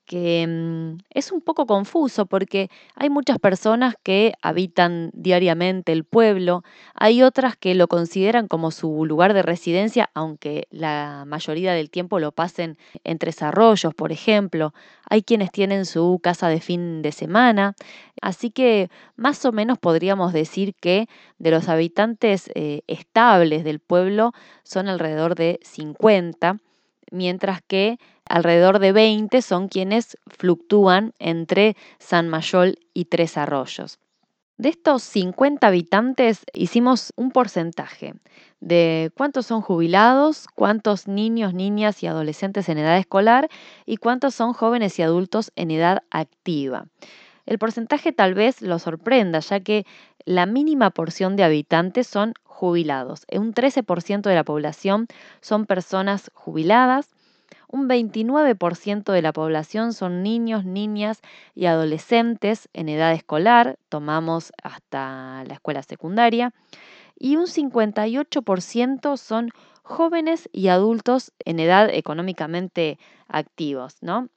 que 0.06 0.46
mm, 0.48 1.04
es 1.10 1.32
un 1.32 1.42
poco 1.42 1.66
confuso 1.66 2.26
porque 2.26 2.70
hay 2.96 3.10
muchas 3.10 3.40
personas 3.40 3.96
que 4.04 4.34
habitan 4.42 5.12
diariamente 5.14 5.92
el 5.92 6.04
pueblo, 6.04 6.64
hay 6.94 7.24
otras 7.24 7.56
que 7.56 7.76
lo 7.76 7.88
consideran 7.88 8.48
como 8.48 8.72
su 8.72 9.06
lugar 9.06 9.34
de 9.34 9.42
residencia, 9.42 10.10
aunque 10.14 10.68
la 10.70 11.24
mayoría 11.28 11.74
del 11.74 11.90
tiempo 11.90 12.20
lo 12.20 12.32
pasen 12.32 12.78
entre 13.04 13.32
arroyos, 13.42 13.94
por 13.94 14.12
ejemplo, 14.12 14.74
hay 15.10 15.24
quienes 15.24 15.52
tienen 15.52 15.86
su 15.86 16.20
casa 16.22 16.48
de 16.48 16.62
fin 16.62 17.02
de 17.02 17.12
semana, 17.12 17.76
así 18.22 18.52
que 18.52 18.90
más 19.16 19.44
o 19.46 19.52
menos 19.52 19.78
podríamos 19.78 20.34
decir 20.34 20.76
que 20.76 21.08
de 21.38 21.52
los 21.52 21.68
habitantes 21.68 22.50
eh, 22.56 22.82
estables 22.88 23.64
del 23.64 23.80
pueblo 23.80 24.32
son 24.64 24.88
alrededor 24.88 25.36
de 25.36 25.60
50, 25.64 26.60
mientras 27.12 27.62
que 27.62 27.98
alrededor 28.30 28.80
de 28.80 28.92
20 28.92 29.42
son 29.42 29.68
quienes 29.68 30.18
fluctúan 30.28 31.14
entre 31.20 31.76
San 32.00 32.28
Mayol 32.30 32.80
y 32.94 33.06
Tres 33.06 33.38
Arroyos. 33.38 34.00
De 34.58 34.70
estos 34.70 35.04
50 35.04 35.68
habitantes 35.68 36.46
hicimos 36.54 37.12
un 37.18 37.32
porcentaje 37.32 38.14
de 38.62 39.12
cuántos 39.18 39.48
son 39.48 39.62
jubilados, 39.62 40.48
cuántos 40.56 41.10
niños, 41.10 41.54
niñas 41.54 42.02
y 42.04 42.08
adolescentes 42.08 42.70
en 42.70 42.78
edad 42.78 42.98
escolar 42.98 43.50
y 43.86 43.98
cuántos 43.98 44.34
son 44.34 44.54
jóvenes 44.54 44.98
y 44.98 45.02
adultos 45.02 45.52
en 45.58 45.72
edad 45.72 46.04
activa. 46.10 46.86
El 47.46 47.60
porcentaje 47.60 48.14
tal 48.14 48.34
vez 48.34 48.62
lo 48.62 48.80
sorprenda, 48.80 49.40
ya 49.40 49.60
que 49.60 49.86
la 50.24 50.46
mínima 50.46 50.90
porción 50.90 51.36
de 51.36 51.44
habitantes 51.44 52.08
son 52.08 52.34
jubilados. 52.44 53.26
Un 53.32 53.54
13% 53.54 54.22
de 54.22 54.36
la 54.36 54.44
población 54.44 55.08
son 55.42 55.66
personas 55.66 56.32
jubiladas, 56.34 57.10
un 57.68 57.88
29% 57.88 59.12
de 59.12 59.22
la 59.22 59.34
población 59.34 59.94
son 59.94 60.24
niños, 60.24 60.66
niñas 60.66 61.22
y 61.54 61.66
adolescentes 61.66 62.70
en 62.74 62.90
edad 62.90 63.14
escolar, 63.14 63.78
tomamos 63.90 64.52
hasta 64.64 65.44
la 65.46 65.54
escuela 65.54 65.84
secundaria, 65.84 66.54
y 67.18 67.38
un 67.38 67.46
58% 67.46 69.18
son 69.18 69.52
jóvenes 69.84 70.50
y 70.52 70.68
adultos 70.68 71.32
en 71.46 71.60
edad 71.60 71.90
económicamente 71.90 72.98
activos, 73.28 73.98
¿no? 74.02 74.30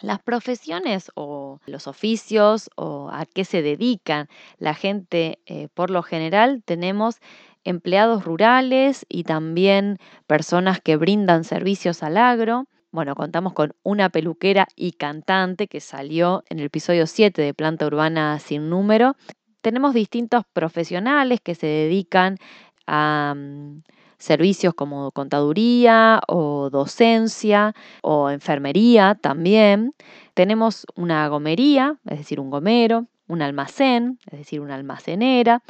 Las 0.00 0.20
profesiones 0.22 1.10
o 1.14 1.60
los 1.66 1.86
oficios 1.86 2.70
o 2.76 3.10
a 3.12 3.26
qué 3.26 3.44
se 3.44 3.60
dedican 3.60 4.28
la 4.58 4.72
gente 4.72 5.40
eh, 5.44 5.68
por 5.74 5.90
lo 5.90 6.02
general 6.02 6.62
tenemos 6.64 7.16
empleados 7.64 8.24
rurales 8.24 9.06
y 9.08 9.24
también 9.24 9.98
personas 10.26 10.80
que 10.80 10.96
brindan 10.96 11.44
servicios 11.44 12.02
al 12.02 12.16
agro. 12.16 12.66
Bueno, 12.92 13.14
contamos 13.14 13.52
con 13.52 13.72
una 13.82 14.08
peluquera 14.08 14.66
y 14.74 14.92
cantante 14.92 15.68
que 15.68 15.80
salió 15.80 16.42
en 16.48 16.58
el 16.58 16.66
episodio 16.66 17.06
7 17.06 17.40
de 17.40 17.54
Planta 17.54 17.86
Urbana 17.86 18.38
sin 18.40 18.68
número. 18.68 19.16
Tenemos 19.60 19.94
distintos 19.94 20.42
profesionales 20.52 21.40
que 21.40 21.54
se 21.54 21.66
dedican 21.66 22.38
a 22.86 23.34
mm, 23.36 23.82
servicios 24.18 24.74
como 24.74 25.12
contaduría 25.12 26.20
o 26.28 26.68
docencia 26.70 27.74
o 28.02 28.30
enfermería 28.30 29.16
también. 29.20 29.92
Tenemos 30.34 30.86
una 30.96 31.28
gomería, 31.28 31.98
es 32.06 32.18
decir, 32.18 32.40
un 32.40 32.50
gomero, 32.50 33.06
un 33.30 33.42
almacén, 33.42 34.18
es 34.30 34.38
decir, 34.38 34.60
una 34.60 34.74
almacenera, 34.74 35.62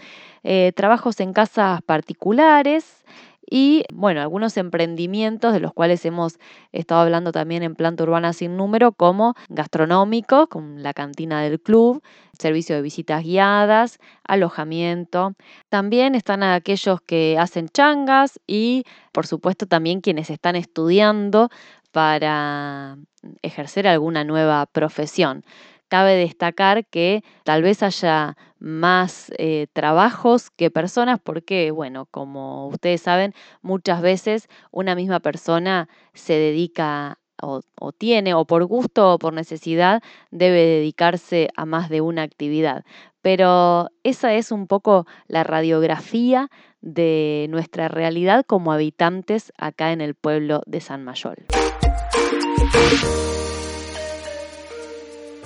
eh, 0.42 0.72
trabajos 0.74 1.20
en 1.20 1.32
casas 1.32 1.82
particulares 1.82 3.04
y, 3.50 3.84
bueno, 3.92 4.20
algunos 4.20 4.56
emprendimientos 4.56 5.52
de 5.52 5.58
los 5.58 5.72
cuales 5.72 6.04
hemos 6.04 6.38
estado 6.70 7.00
hablando 7.00 7.32
también 7.32 7.64
en 7.64 7.74
planta 7.74 8.04
urbana 8.04 8.32
sin 8.32 8.56
número, 8.56 8.92
como 8.92 9.34
gastronómico, 9.48 10.46
con 10.46 10.84
la 10.84 10.94
cantina 10.94 11.42
del 11.42 11.60
club, 11.60 12.00
servicio 12.38 12.76
de 12.76 12.82
visitas 12.82 13.24
guiadas, 13.24 13.98
alojamiento. 14.22 15.34
También 15.68 16.14
están 16.14 16.44
aquellos 16.44 17.00
que 17.00 17.36
hacen 17.40 17.68
changas 17.68 18.38
y, 18.46 18.84
por 19.12 19.26
supuesto, 19.26 19.66
también 19.66 20.00
quienes 20.00 20.30
están 20.30 20.54
estudiando 20.54 21.50
para 21.90 22.98
ejercer 23.42 23.88
alguna 23.88 24.22
nueva 24.22 24.66
profesión. 24.66 25.44
Cabe 25.90 26.14
destacar 26.14 26.86
que 26.86 27.24
tal 27.42 27.62
vez 27.62 27.82
haya 27.82 28.36
más 28.60 29.32
eh, 29.38 29.66
trabajos 29.72 30.50
que 30.50 30.70
personas 30.70 31.18
porque, 31.18 31.72
bueno, 31.72 32.06
como 32.12 32.68
ustedes 32.68 33.00
saben, 33.00 33.34
muchas 33.60 34.00
veces 34.00 34.48
una 34.70 34.94
misma 34.94 35.18
persona 35.18 35.88
se 36.14 36.34
dedica 36.34 37.18
o, 37.42 37.62
o, 37.74 37.90
tiene, 37.90 38.34
o 38.34 38.44
por 38.44 38.64
gusto 38.66 39.14
o 39.14 39.18
por 39.18 39.32
necesidad, 39.32 40.00
debe 40.30 40.64
dedicarse 40.64 41.48
a 41.56 41.66
más 41.66 41.88
de 41.88 42.02
una 42.02 42.22
actividad. 42.22 42.84
Pero 43.20 43.88
esa 44.04 44.32
es 44.34 44.52
un 44.52 44.68
poco 44.68 45.08
la 45.26 45.42
radiografía 45.42 46.50
de 46.82 47.48
nuestra 47.50 47.88
realidad 47.88 48.44
como 48.46 48.70
habitantes 48.72 49.52
acá 49.58 49.90
en 49.90 50.02
el 50.02 50.14
pueblo 50.14 50.62
de 50.66 50.80
San 50.80 51.02
Mayol. 51.02 51.46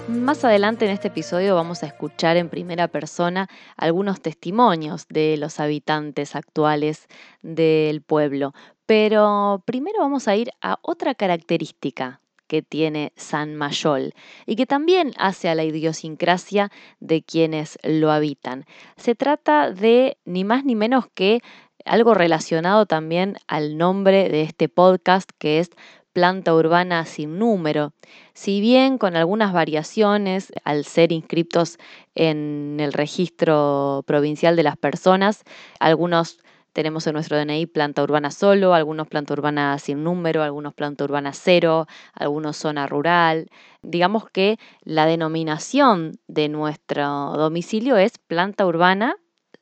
Más 0.09 0.45
adelante 0.45 0.85
en 0.85 0.91
este 0.91 1.09
episodio 1.09 1.55
vamos 1.55 1.83
a 1.83 1.87
escuchar 1.87 2.37
en 2.37 2.51
primera 2.51 2.89
persona 2.89 3.49
algunos 3.77 4.21
testimonios 4.21 5.07
de 5.09 5.39
los 5.39 5.61
habitantes 5.61 6.37
actuales 6.37 7.09
del 7.41 8.03
pueblo, 8.03 8.53
pero 8.85 9.63
primero 9.65 10.01
vamos 10.01 10.29
a 10.29 10.37
ir 10.37 10.51
a 10.61 10.79
otra 10.83 11.15
característica 11.15 12.21
que 12.47 12.61
tiene 12.61 13.15
San 13.17 13.57
Mayol 13.57 14.13
y 14.45 14.57
que 14.57 14.67
también 14.67 15.13
hace 15.17 15.49
a 15.49 15.55
la 15.55 15.65
idiosincrasia 15.65 16.71
de 17.01 17.23
quienes 17.23 17.79
lo 17.83 18.13
habitan. 18.13 18.67
Se 18.97 19.15
trata 19.15 19.71
de 19.71 20.19
ni 20.27 20.45
más 20.45 20.67
ni 20.67 20.75
menos 20.75 21.07
que 21.15 21.41
algo 21.87 22.13
relacionado 22.13 22.85
también 22.85 23.37
al 23.47 23.79
nombre 23.79 24.29
de 24.29 24.43
este 24.43 24.69
podcast 24.69 25.31
que 25.39 25.61
es 25.61 25.71
planta 26.15 26.55
urbana 26.55 27.05
sin 27.05 27.39
número. 27.39 27.93
Si 28.33 28.63
bien 28.63 28.97
con 28.97 29.17
algunas 29.17 29.53
variaciones 29.53 30.53
al 30.65 30.87
ser 30.87 31.13
inscriptos 31.13 31.77
en 32.15 32.79
el 32.81 32.95
registro 32.95 34.05
provincial 34.07 34.57
de 34.57 34.63
las 34.63 34.79
personas, 34.79 35.43
algunos 35.81 36.39
tenemos 36.73 37.07
en 37.07 37.15
nuestro 37.15 37.37
DNI 37.37 37.67
planta 37.67 38.03
urbana 38.03 38.31
solo, 38.31 38.75
algunos 38.75 39.09
planta 39.09 39.33
urbana 39.33 39.79
sin 39.79 40.03
número, 40.03 40.43
algunos 40.43 40.73
planta 40.73 41.05
urbana 41.05 41.33
cero, 41.33 41.87
algunos 42.15 42.57
zona 42.57 42.87
rural. 42.87 43.49
Digamos 43.83 44.29
que 44.31 44.59
la 44.83 45.07
denominación 45.07 46.19
de 46.27 46.49
nuestro 46.49 47.35
domicilio 47.37 47.97
es 47.97 48.19
planta 48.19 48.67
urbana 48.67 49.17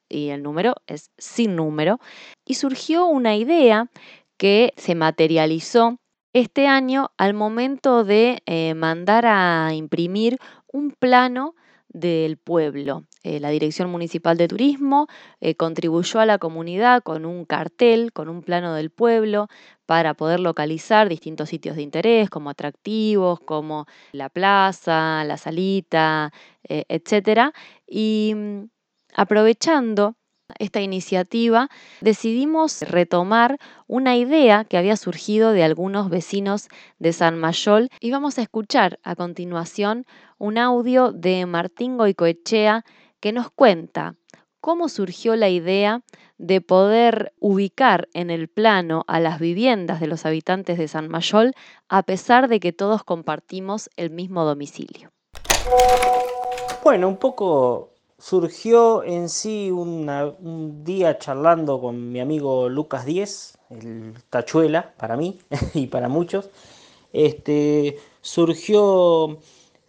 y 0.08 0.28
el 0.28 0.42
número 0.42 0.74
es 0.86 1.10
sin 1.18 1.56
número. 1.56 1.98
Y 2.44 2.54
surgió 2.54 3.06
una 3.06 3.36
idea 3.36 3.88
que 4.38 4.72
se 4.76 4.94
materializó 4.94 5.98
este 6.32 6.66
año 6.66 7.10
al 7.18 7.34
momento 7.34 8.04
de 8.04 8.42
eh, 8.46 8.74
mandar 8.74 9.26
a 9.26 9.74
imprimir 9.74 10.38
un 10.66 10.92
plano 10.92 11.54
del 11.88 12.38
pueblo. 12.38 13.04
Eh, 13.22 13.38
la 13.38 13.50
Dirección 13.50 13.90
Municipal 13.90 14.38
de 14.38 14.48
Turismo 14.48 15.08
eh, 15.40 15.54
contribuyó 15.56 16.20
a 16.20 16.26
la 16.26 16.38
comunidad 16.38 17.02
con 17.02 17.26
un 17.26 17.44
cartel, 17.44 18.12
con 18.12 18.30
un 18.30 18.42
plano 18.42 18.74
del 18.74 18.90
pueblo, 18.90 19.48
para 19.84 20.14
poder 20.14 20.40
localizar 20.40 21.08
distintos 21.10 21.50
sitios 21.50 21.76
de 21.76 21.82
interés, 21.82 22.30
como 22.30 22.48
atractivos, 22.48 23.40
como 23.40 23.86
la 24.12 24.30
plaza, 24.30 25.22
la 25.24 25.36
salita, 25.36 26.32
etc. 26.64 27.52
Y 27.86 28.32
mm, 28.34 28.64
aprovechando 29.14 30.16
esta 30.58 30.80
iniciativa, 30.80 31.68
decidimos 32.00 32.82
retomar 32.82 33.58
una 33.86 34.16
idea 34.16 34.64
que 34.64 34.78
había 34.78 34.96
surgido 34.96 35.52
de 35.52 35.64
algunos 35.64 36.10
vecinos 36.10 36.68
de 36.98 37.12
San 37.12 37.38
Mayol 37.38 37.88
y 38.00 38.10
vamos 38.10 38.38
a 38.38 38.42
escuchar 38.42 38.98
a 39.02 39.16
continuación 39.16 40.04
un 40.38 40.58
audio 40.58 41.12
de 41.12 41.46
Martín 41.46 41.96
Goicoechea 41.96 42.84
que 43.20 43.32
nos 43.32 43.50
cuenta 43.50 44.16
cómo 44.60 44.88
surgió 44.88 45.36
la 45.36 45.48
idea 45.48 46.02
de 46.38 46.60
poder 46.60 47.32
ubicar 47.38 48.08
en 48.14 48.30
el 48.30 48.48
plano 48.48 49.04
a 49.06 49.20
las 49.20 49.38
viviendas 49.38 50.00
de 50.00 50.06
los 50.08 50.26
habitantes 50.26 50.78
de 50.78 50.88
San 50.88 51.08
Mayol 51.08 51.52
a 51.88 52.02
pesar 52.02 52.48
de 52.48 52.58
que 52.58 52.72
todos 52.72 53.04
compartimos 53.04 53.90
el 53.96 54.10
mismo 54.10 54.44
domicilio. 54.44 55.10
Bueno, 56.82 57.08
un 57.08 57.16
poco 57.16 57.91
surgió 58.22 59.02
en 59.02 59.28
sí 59.28 59.72
un 59.72 60.84
día 60.84 61.18
charlando 61.18 61.80
con 61.80 62.12
mi 62.12 62.20
amigo 62.20 62.68
Lucas 62.68 63.04
Díez, 63.04 63.58
el 63.68 64.14
tachuela 64.30 64.94
para 64.96 65.16
mí 65.16 65.40
y 65.74 65.88
para 65.88 66.08
muchos. 66.08 66.48
Este, 67.12 67.98
surgió 68.20 69.38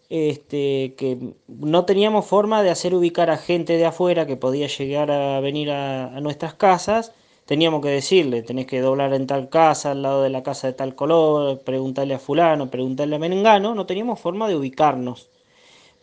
este, 0.10 0.96
que 0.98 1.36
no 1.48 1.86
teníamos 1.86 2.25
forma 2.25 2.63
de 2.63 2.72
hacer 2.72 2.96
ubicar 2.96 3.30
a 3.30 3.38
gente 3.38 3.78
de 3.78 3.86
afuera 3.86 4.25
que 4.25 4.36
podía 4.36 4.68
llegar 4.68 5.12
a 5.12 5.40
venir 5.40 5.70
a, 5.70 6.16
a 6.16 6.20
nuestras 6.20 6.56
casas. 6.56 7.13
Teníamos 7.46 7.82
que 7.84 7.90
decirle, 7.90 8.42
tenés 8.42 8.66
que 8.66 8.82
doblar 8.82 9.13
en 9.13 9.28
tal 9.28 9.50
casa, 9.50 9.92
al 9.92 10.02
lado 10.02 10.24
de 10.24 10.32
la 10.32 10.44
casa 10.44 10.68
de 10.68 10.74
tal 10.74 10.96
color, 10.96 11.60
preguntarle 11.63 12.16
a 12.16 12.20
fulano, 12.20 12.72
preguntarle 12.72 13.16
a 13.16 13.20
Menengano. 13.20 13.75
No 13.75 13.86
teníamos 13.86 14.20
forma 14.20 14.48
de 14.48 14.56
ubicarnos 14.56 15.30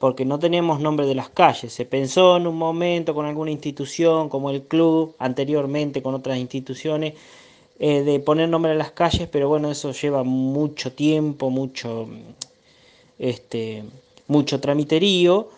porque 0.01 0.25
no 0.25 0.39
tenemos 0.39 0.81
nombre 0.81 1.07
de 1.07 1.15
las 1.15 1.29
calles. 1.29 1.75
Se 1.75 1.85
pensó 1.85 2.39
en 2.39 2.47
un 2.47 2.57
momento 2.57 3.15
con 3.15 3.27
alguna 3.27 3.51
institución 3.51 4.31
como 4.31 4.49
el 4.49 4.63
club, 4.63 5.15
anteriormente 5.19 6.03
con 6.03 6.15
otras 6.15 6.39
instituciones, 6.39 7.15
eh, 7.79 8.01
de 8.03 8.19
poner 8.19 8.49
nombre 8.49 8.73
a 8.73 8.75
las 8.77 8.93
calles, 8.93 9.29
pero 9.31 9.51
bueno, 9.51 9.71
eso 9.71 9.93
lleva 9.93 10.25
mucho 10.25 10.95
tiempo, 10.95 11.51
mucho, 11.51 12.09
este, 13.19 13.85
mucho 14.27 14.59
tramiterío. 14.59 15.51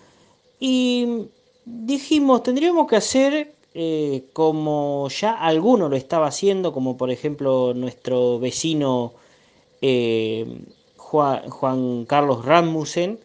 Y 0.59 1.29
dijimos, 1.65 2.43
tendríamos 2.43 2.89
que 2.89 2.97
hacer 2.97 3.55
eh, 3.75 4.25
como 4.33 5.09
ya 5.09 5.35
alguno 5.35 5.89
lo 5.89 5.95
estaba 5.95 6.27
haciendo, 6.27 6.73
como 6.73 6.97
por 6.97 7.13
ejemplo 7.13 7.75
nuestro 7.75 8.41
vecino 8.41 9.13
eh, 9.81 10.63
Juan, 10.97 11.49
Juan, 11.49 12.07
Carlos 12.07 12.45
Rasmussen, 12.45 13.21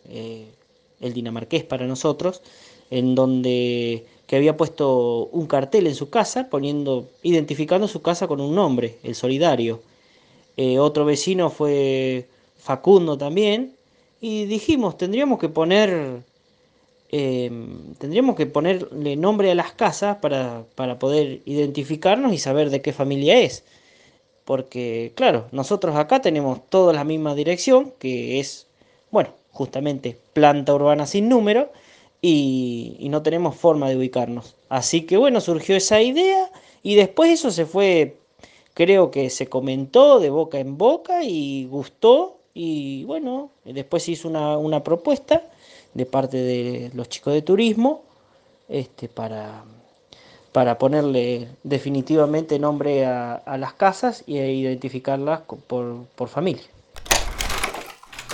el 1.01 1.13
dinamarqués 1.13 1.63
para 1.63 1.87
nosotros, 1.87 2.41
en 2.89 3.15
donde 3.15 4.05
que 4.27 4.35
había 4.35 4.57
puesto 4.57 5.29
un 5.31 5.47
cartel 5.47 5.87
en 5.87 5.95
su 5.95 6.09
casa, 6.09 6.49
poniendo, 6.49 7.09
identificando 7.23 7.87
su 7.87 8.01
casa 8.01 8.27
con 8.27 8.41
un 8.41 8.53
nombre, 8.53 8.97
el 9.03 9.15
Solidario. 9.15 9.81
Eh, 10.57 10.79
otro 10.79 11.05
vecino 11.05 11.49
fue 11.49 12.27
Facundo 12.57 13.17
también, 13.17 13.77
y 14.19 14.45
dijimos, 14.45 14.97
tendríamos 14.97 15.39
que 15.39 15.49
poner, 15.49 16.23
em, 17.09 17.93
tendríamos 17.95 18.35
que 18.35 18.45
ponerle 18.47 19.15
nombre 19.15 19.51
a 19.51 19.55
las 19.55 19.71
casas 19.73 20.17
para, 20.17 20.65
para 20.75 20.99
poder 20.99 21.41
identificarnos 21.45 22.33
y 22.33 22.37
saber 22.39 22.69
de 22.69 22.81
qué 22.81 22.93
familia 22.93 23.39
es. 23.39 23.63
Porque, 24.45 25.13
claro, 25.15 25.47
nosotros 25.51 25.95
acá 25.95 26.21
tenemos 26.21 26.69
toda 26.69 26.93
la 26.93 27.03
misma 27.03 27.35
dirección, 27.35 27.93
que 27.99 28.39
es, 28.39 28.67
bueno, 29.11 29.29
justamente 29.57 30.17
planta 30.33 30.73
urbana 30.75 31.07
sin 31.07 31.27
número, 31.27 31.71
y, 32.21 33.07
no 33.09 33.21
tenemos 33.21 33.55
forma 33.55 33.89
de 33.89 33.97
ubicarnos. 33.97 34.55
Así 34.69 35.01
que 35.01 35.17
bueno, 35.17 35.41
surgió 35.41 35.75
esa 35.75 36.01
idea 36.01 36.49
y 36.83 36.95
después 36.95 37.31
eso 37.31 37.51
se 37.51 37.65
fue, 37.65 38.17
creo 38.73 39.11
que 39.11 39.29
se 39.29 39.47
comentó 39.47 40.19
de 40.19 40.29
boca 40.29 40.59
en 40.59 40.77
boca 40.77 41.23
y 41.23 41.65
gustó 41.65 42.37
y 42.53 43.03
bueno, 43.05 43.51
después 43.65 44.03
se 44.03 44.11
hizo 44.11 44.29
una, 44.29 44.83
propuesta 44.83 45.43
de 45.93 46.05
parte 46.05 46.37
de 46.37 46.91
los 46.93 47.09
chicos 47.09 47.33
de 47.33 47.41
turismo 47.41 48.01
este, 48.67 49.07
para, 49.07 49.63
para 50.51 50.77
ponerle 50.77 51.47
definitivamente 51.63 52.59
nombre 52.59 53.05
a, 53.05 53.57
las 53.57 53.73
casas 53.73 54.23
e 54.27 54.51
identificarlas 54.53 55.41
por, 55.67 56.05
por 56.15 56.29
familia. 56.29 56.63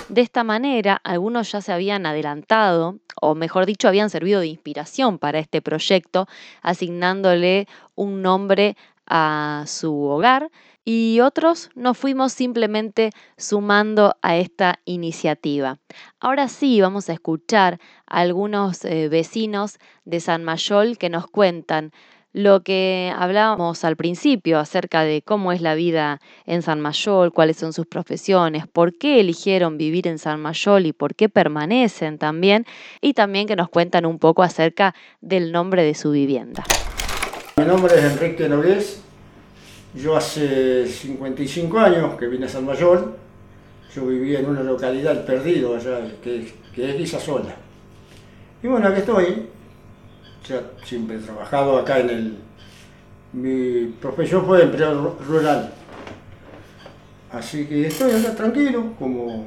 De 0.08 0.20
esta 0.20 0.44
manera, 0.44 1.00
algunos 1.02 1.50
ya 1.50 1.62
se 1.62 1.72
habían 1.72 2.04
adelantado, 2.04 2.98
o 3.22 3.34
mejor 3.34 3.64
dicho, 3.64 3.88
habían 3.88 4.10
servido 4.10 4.40
de 4.40 4.48
inspiración 4.48 5.18
para 5.18 5.38
este 5.38 5.62
proyecto, 5.62 6.26
asignándole 6.60 7.66
un 7.94 8.20
nombre 8.20 8.76
a 9.06 9.64
su 9.66 10.02
hogar 10.02 10.50
y 10.84 11.20
otros 11.20 11.70
nos 11.74 11.96
fuimos 11.96 12.32
simplemente 12.32 13.10
sumando 13.38 14.16
a 14.20 14.36
esta 14.36 14.80
iniciativa. 14.84 15.78
Ahora 16.20 16.48
sí 16.48 16.80
vamos 16.80 17.08
a 17.08 17.14
escuchar 17.14 17.80
a 18.06 18.20
algunos 18.20 18.84
eh, 18.84 19.08
vecinos 19.08 19.78
de 20.04 20.20
San 20.20 20.44
Mayol 20.44 20.98
que 20.98 21.08
nos 21.08 21.26
cuentan 21.26 21.92
lo 22.34 22.64
que 22.64 23.12
hablábamos 23.16 23.84
al 23.84 23.94
principio 23.94 24.58
acerca 24.58 25.04
de 25.04 25.22
cómo 25.22 25.52
es 25.52 25.62
la 25.62 25.76
vida 25.76 26.20
en 26.46 26.62
San 26.62 26.80
Mayol, 26.80 27.32
cuáles 27.32 27.56
son 27.56 27.72
sus 27.72 27.86
profesiones, 27.86 28.66
por 28.66 28.98
qué 28.98 29.20
eligieron 29.20 29.78
vivir 29.78 30.08
en 30.08 30.18
San 30.18 30.42
Mayol 30.42 30.84
y 30.84 30.92
por 30.92 31.14
qué 31.14 31.28
permanecen 31.28 32.18
también, 32.18 32.66
y 33.00 33.14
también 33.14 33.46
que 33.46 33.54
nos 33.54 33.68
cuentan 33.68 34.04
un 34.04 34.18
poco 34.18 34.42
acerca 34.42 34.96
del 35.20 35.52
nombre 35.52 35.84
de 35.84 35.94
su 35.94 36.10
vivienda. 36.10 36.64
Mi 37.56 37.64
nombre 37.64 37.94
es 37.96 38.02
Enrique 38.02 38.48
Nogués, 38.48 39.00
yo 39.94 40.16
hace 40.16 40.88
55 40.88 41.78
años 41.78 42.18
que 42.18 42.26
vine 42.26 42.46
a 42.46 42.48
San 42.48 42.64
Mayol, 42.64 43.14
yo 43.94 44.06
vivía 44.06 44.40
en 44.40 44.46
una 44.46 44.64
localidad 44.64 45.24
perdido 45.24 45.76
allá, 45.76 46.00
que, 46.20 46.52
que 46.74 46.90
es 46.90 46.98
Guisasola. 46.98 47.54
Y 48.60 48.66
bueno, 48.66 48.88
aquí 48.88 48.98
estoy, 48.98 49.53
yo 50.48 50.60
siempre 50.84 51.16
he 51.16 51.20
trabajado 51.20 51.78
acá 51.78 52.00
en 52.00 52.10
el... 52.10 52.38
Mi 53.32 53.86
profesión 54.00 54.46
fue 54.46 54.58
de 54.58 54.64
empleado 54.64 55.16
rural. 55.26 55.72
Así 57.32 57.66
que 57.66 57.88
estoy 57.88 58.12
acá 58.12 58.34
tranquilo, 58.34 58.92
como, 58.96 59.46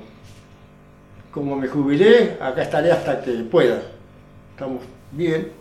como 1.32 1.56
me 1.56 1.68
jubilé, 1.70 2.38
acá 2.42 2.64
estaré 2.64 2.92
hasta 2.92 3.22
que 3.22 3.32
pueda. 3.44 3.82
Estamos 4.52 4.82
bien. 5.12 5.52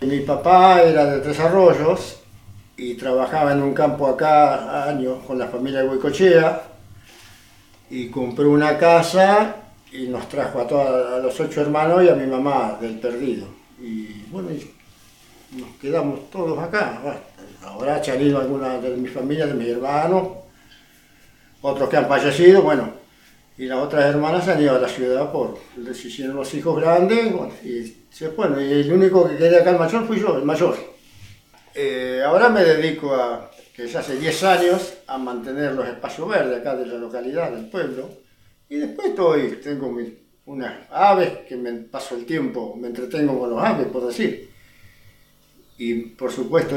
Mi 0.00 0.20
papá 0.20 0.82
era 0.82 1.04
de 1.04 1.20
Tres 1.20 1.38
Arroyos 1.38 2.20
y 2.76 2.94
trabajaba 2.94 3.52
en 3.52 3.62
un 3.62 3.74
campo 3.74 4.08
acá 4.08 4.88
años 4.88 5.18
con 5.24 5.38
la 5.38 5.46
familia 5.48 5.82
de 5.82 5.88
Huicochea 5.88 6.62
y 7.90 8.08
compró 8.08 8.50
una 8.50 8.76
casa 8.78 9.56
y 9.92 10.06
nos 10.06 10.28
trajo 10.28 10.60
a, 10.60 10.66
todos, 10.66 11.22
los 11.22 11.40
ocho 11.40 11.60
hermanos 11.60 12.04
y 12.04 12.08
a 12.08 12.14
mi 12.14 12.26
mamá 12.26 12.78
del 12.80 12.98
perdido. 12.98 13.46
Y 13.80 14.24
bueno, 14.30 14.48
nos 15.52 15.70
quedamos 15.80 16.30
todos 16.30 16.58
acá. 16.58 17.00
ahora 17.62 18.02
se 18.02 18.12
han 18.12 18.22
ido 18.22 18.38
algunas 18.38 18.82
de 18.82 18.90
mi 18.96 19.08
familia, 19.08 19.46
de 19.46 19.54
mis 19.54 19.68
hermanos, 19.68 20.28
otros 21.62 21.88
que 21.88 21.96
han 21.96 22.08
fallecido, 22.08 22.62
bueno, 22.62 22.92
y 23.56 23.66
las 23.66 23.78
otras 23.78 24.04
hermanas 24.04 24.44
se 24.44 24.52
han 24.52 24.62
ido 24.62 24.76
a 24.76 24.78
la 24.78 24.88
ciudad 24.88 25.32
por, 25.32 25.58
les 25.76 26.04
hicieron 26.04 26.36
los 26.36 26.52
hijos 26.54 26.80
grandes, 26.80 27.32
y, 27.64 28.24
bueno, 28.36 28.60
y 28.60 28.72
el 28.72 28.92
único 28.92 29.28
que 29.28 29.36
quedé 29.36 29.58
acá 29.58 29.70
el 29.70 29.78
mayor 29.78 30.06
fui 30.06 30.20
yo, 30.20 30.36
el 30.36 30.44
mayor. 30.44 30.76
Eh, 31.74 32.22
ahora 32.24 32.48
me 32.48 32.64
dedico 32.64 33.14
a, 33.14 33.50
que 33.74 33.86
ya 33.86 34.00
hace 34.00 34.16
10 34.16 34.44
años, 34.44 34.94
a 35.06 35.18
mantener 35.18 35.72
los 35.72 35.88
espacios 35.88 36.28
verdes 36.28 36.60
acá 36.60 36.76
de 36.76 36.86
la 36.86 36.94
localidad, 36.94 37.50
del 37.50 37.68
pueblo, 37.68 38.08
y 38.68 38.76
después 38.76 39.08
estoy, 39.08 39.60
tengo 39.62 39.96
unas 40.46 40.74
aves 40.90 41.38
que 41.48 41.56
me 41.56 41.72
paso 41.72 42.14
el 42.16 42.26
tiempo, 42.26 42.76
me 42.76 42.88
entretengo 42.88 43.38
con 43.38 43.50
los 43.50 43.62
aves, 43.62 43.86
por 43.88 44.06
decir. 44.06 44.48
Y 45.78 45.94
por 45.94 46.32
supuesto. 46.32 46.76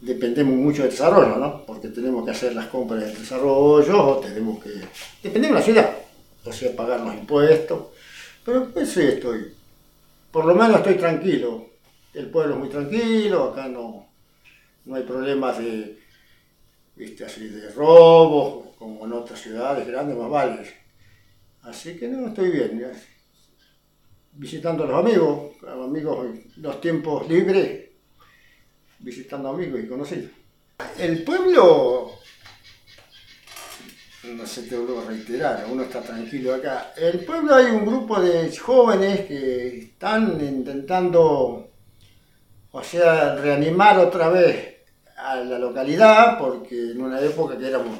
Dependemos 0.00 0.54
mucho 0.54 0.82
del 0.82 0.90
desarrollo, 0.92 1.36
¿no? 1.36 1.66
Porque 1.66 1.88
tenemos 1.88 2.24
que 2.24 2.30
hacer 2.30 2.54
las 2.54 2.68
compras 2.68 3.00
del 3.00 3.18
desarrollo, 3.18 4.16
tenemos 4.16 4.62
que... 4.62 4.70
Dependemos 5.22 5.56
de 5.56 5.60
la 5.60 5.62
ciudad, 5.62 5.96
o 6.42 6.52
sea, 6.52 6.74
pagar 6.74 7.00
los 7.00 7.14
impuestos. 7.14 7.88
Pero 8.42 8.70
pues 8.70 8.88
sí 8.88 9.02
estoy, 9.02 9.52
por 10.30 10.46
lo 10.46 10.54
menos 10.54 10.78
estoy 10.78 10.94
tranquilo. 10.94 11.66
El 12.14 12.30
pueblo 12.30 12.54
es 12.54 12.60
muy 12.60 12.68
tranquilo, 12.70 13.50
acá 13.50 13.68
no, 13.68 14.06
no 14.86 14.94
hay 14.94 15.02
problemas 15.02 15.58
de, 15.58 15.98
viste, 16.96 17.26
así 17.26 17.48
de 17.48 17.70
robos, 17.70 18.74
como 18.78 19.04
en 19.04 19.12
otras 19.12 19.38
ciudades 19.38 19.86
grandes, 19.86 20.16
más 20.16 20.30
vales. 20.30 20.70
Así 21.62 21.96
que 21.98 22.08
no, 22.08 22.28
estoy 22.28 22.50
bien. 22.50 22.90
Visitando 24.40 24.84
a 24.84 24.86
los 24.86 24.98
amigos, 25.04 25.52
a 25.68 25.74
los 25.74 25.86
amigos 25.86 26.28
los 26.56 26.80
tiempos 26.80 27.28
libres, 27.28 27.90
visitando 28.98 29.50
amigos 29.50 29.80
y 29.84 29.86
conocidos. 29.86 30.30
El 30.96 31.22
pueblo, 31.24 32.12
no 34.24 34.46
sé, 34.46 34.62
te 34.62 34.78
vuelvo 34.78 35.02
a 35.02 35.10
reiterar, 35.10 35.66
uno 35.70 35.82
está 35.82 36.00
tranquilo 36.00 36.54
acá. 36.54 36.94
El 36.96 37.22
pueblo 37.26 37.54
hay 37.54 37.66
un 37.66 37.84
grupo 37.84 38.18
de 38.18 38.50
jóvenes 38.56 39.26
que 39.26 39.76
están 39.76 40.40
intentando, 40.40 41.68
o 42.72 42.82
sea, 42.82 43.34
reanimar 43.34 43.98
otra 43.98 44.30
vez 44.30 44.76
a 45.18 45.36
la 45.36 45.58
localidad, 45.58 46.38
porque 46.38 46.92
en 46.92 47.02
una 47.02 47.20
época 47.20 47.58
que 47.58 47.66
éramos 47.66 47.98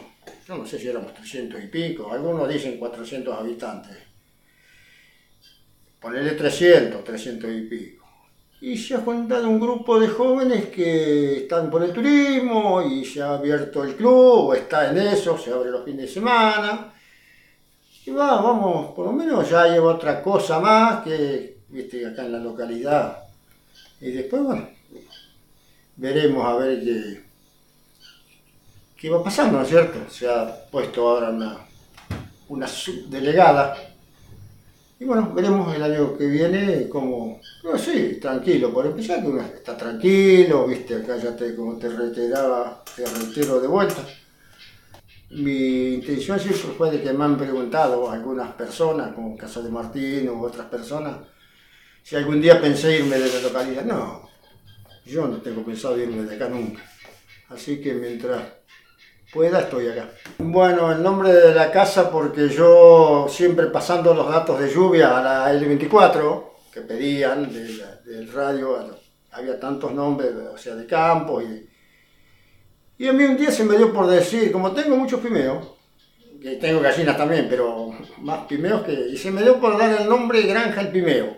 yo 0.48 0.56
no 0.56 0.66
sé 0.66 0.78
si 0.78 0.88
éramos 0.88 1.12
300 1.12 1.62
y 1.62 1.66
pico, 1.66 2.10
algunos 2.10 2.48
dicen 2.48 2.78
400 2.78 3.38
habitantes. 3.38 4.09
Ponerle 6.00 6.32
300, 6.32 7.04
300 7.04 7.50
y 7.50 7.60
pico. 7.62 8.06
Y 8.62 8.76
se 8.76 8.94
ha 8.94 8.98
juntado 8.98 9.48
un 9.48 9.58
grupo 9.58 9.98
de 9.98 10.08
jóvenes 10.08 10.66
que 10.66 11.38
están 11.38 11.70
por 11.70 11.82
el 11.82 11.92
turismo 11.92 12.82
y 12.82 13.04
se 13.04 13.22
ha 13.22 13.34
abierto 13.34 13.84
el 13.84 13.96
club, 13.96 14.48
o 14.48 14.54
está 14.54 14.90
en 14.90 14.98
eso, 14.98 15.38
se 15.38 15.50
abre 15.52 15.70
los 15.70 15.84
fines 15.84 16.02
de 16.02 16.08
semana. 16.08 16.92
Y 18.04 18.10
va, 18.10 18.40
vamos, 18.40 18.92
por 18.94 19.06
lo 19.06 19.12
menos 19.12 19.48
ya 19.48 19.66
lleva 19.66 19.94
otra 19.94 20.22
cosa 20.22 20.58
más 20.58 21.02
que, 21.04 21.58
viste, 21.68 22.06
acá 22.06 22.24
en 22.24 22.32
la 22.32 22.38
localidad. 22.38 23.18
Y 24.00 24.10
después, 24.10 24.42
bueno, 24.42 24.68
veremos 25.96 26.46
a 26.46 26.56
ver 26.56 26.80
qué 26.82 27.30
¿Qué 29.00 29.08
va 29.08 29.24
pasando, 29.24 29.56
¿no 29.56 29.62
es 29.62 29.70
cierto? 29.70 29.98
Se 30.10 30.28
ha 30.28 30.66
puesto 30.70 31.08
ahora 31.08 31.30
una, 31.30 31.56
una 32.48 32.68
subdelegada. 32.68 33.74
Y 35.00 35.06
bueno, 35.06 35.32
veremos 35.34 35.74
el 35.74 35.82
año 35.82 36.14
que 36.14 36.26
viene 36.26 36.86
como, 36.86 37.40
no, 37.64 37.78
sí, 37.78 38.18
tranquilo, 38.20 38.70
por 38.70 38.84
empezar 38.84 39.22
que 39.22 39.28
uno 39.28 39.40
está 39.40 39.74
tranquilo, 39.74 40.66
viste, 40.66 40.94
acá 40.94 41.16
ya 41.16 41.34
te, 41.34 41.56
como 41.56 41.78
te 41.78 41.88
reiteraba, 41.88 42.84
te 42.94 43.06
reitero 43.06 43.62
de 43.62 43.66
vuelta. 43.66 44.06
Mi 45.30 45.94
intención 45.94 46.38
siempre 46.38 46.74
fue 46.76 46.90
de 46.90 47.02
que 47.02 47.14
me 47.14 47.24
han 47.24 47.38
preguntado 47.38 48.10
algunas 48.10 48.52
personas, 48.52 49.14
como 49.14 49.38
Casa 49.38 49.62
de 49.62 49.70
Martín 49.70 50.28
u 50.28 50.44
otras 50.44 50.66
personas, 50.66 51.16
si 52.02 52.16
algún 52.16 52.42
día 52.42 52.60
pensé 52.60 52.98
irme 52.98 53.18
de 53.18 53.32
la 53.32 53.40
localidad. 53.40 53.86
No, 53.86 54.28
yo 55.06 55.26
no 55.26 55.38
tengo 55.38 55.64
pensado 55.64 55.98
irme 55.98 56.24
de 56.24 56.36
acá 56.36 56.50
nunca. 56.50 56.82
Así 57.48 57.80
que 57.80 57.94
mientras 57.94 58.42
pueda, 59.32 59.60
estoy 59.60 59.88
acá. 59.88 60.10
Bueno, 60.38 60.92
el 60.92 61.02
nombre 61.02 61.32
de 61.32 61.54
la 61.54 61.70
casa 61.70 62.10
porque 62.10 62.48
yo 62.48 63.26
siempre 63.28 63.66
pasando 63.66 64.14
los 64.14 64.28
datos 64.28 64.58
de 64.60 64.70
lluvia 64.70 65.18
a 65.18 65.22
la 65.22 65.54
L24 65.54 66.44
que 66.72 66.80
pedían 66.82 67.52
del 67.52 68.32
radio, 68.32 68.98
había 69.32 69.58
tantos 69.58 69.92
nombres, 69.92 70.32
o 70.52 70.58
sea, 70.58 70.74
de 70.74 70.86
campo 70.86 71.40
y... 71.42 71.68
Y 72.98 73.08
a 73.08 73.14
mí 73.14 73.24
un 73.24 73.36
día 73.36 73.50
se 73.50 73.64
me 73.64 73.78
dio 73.78 73.92
por 73.94 74.06
decir, 74.06 74.52
como 74.52 74.72
tengo 74.72 74.94
muchos 74.94 75.20
pimeos, 75.20 75.66
que 76.40 76.56
tengo 76.56 76.80
gallinas 76.80 77.16
también, 77.16 77.46
pero 77.48 77.94
más 78.18 78.46
pimeos 78.46 78.82
que... 78.82 78.92
Y 78.92 79.16
se 79.16 79.30
me 79.30 79.42
dio 79.42 79.58
por 79.58 79.78
dar 79.78 80.02
el 80.02 80.08
nombre 80.08 80.42
Granja 80.42 80.82
el 80.82 80.88
Pimeo. 80.88 81.36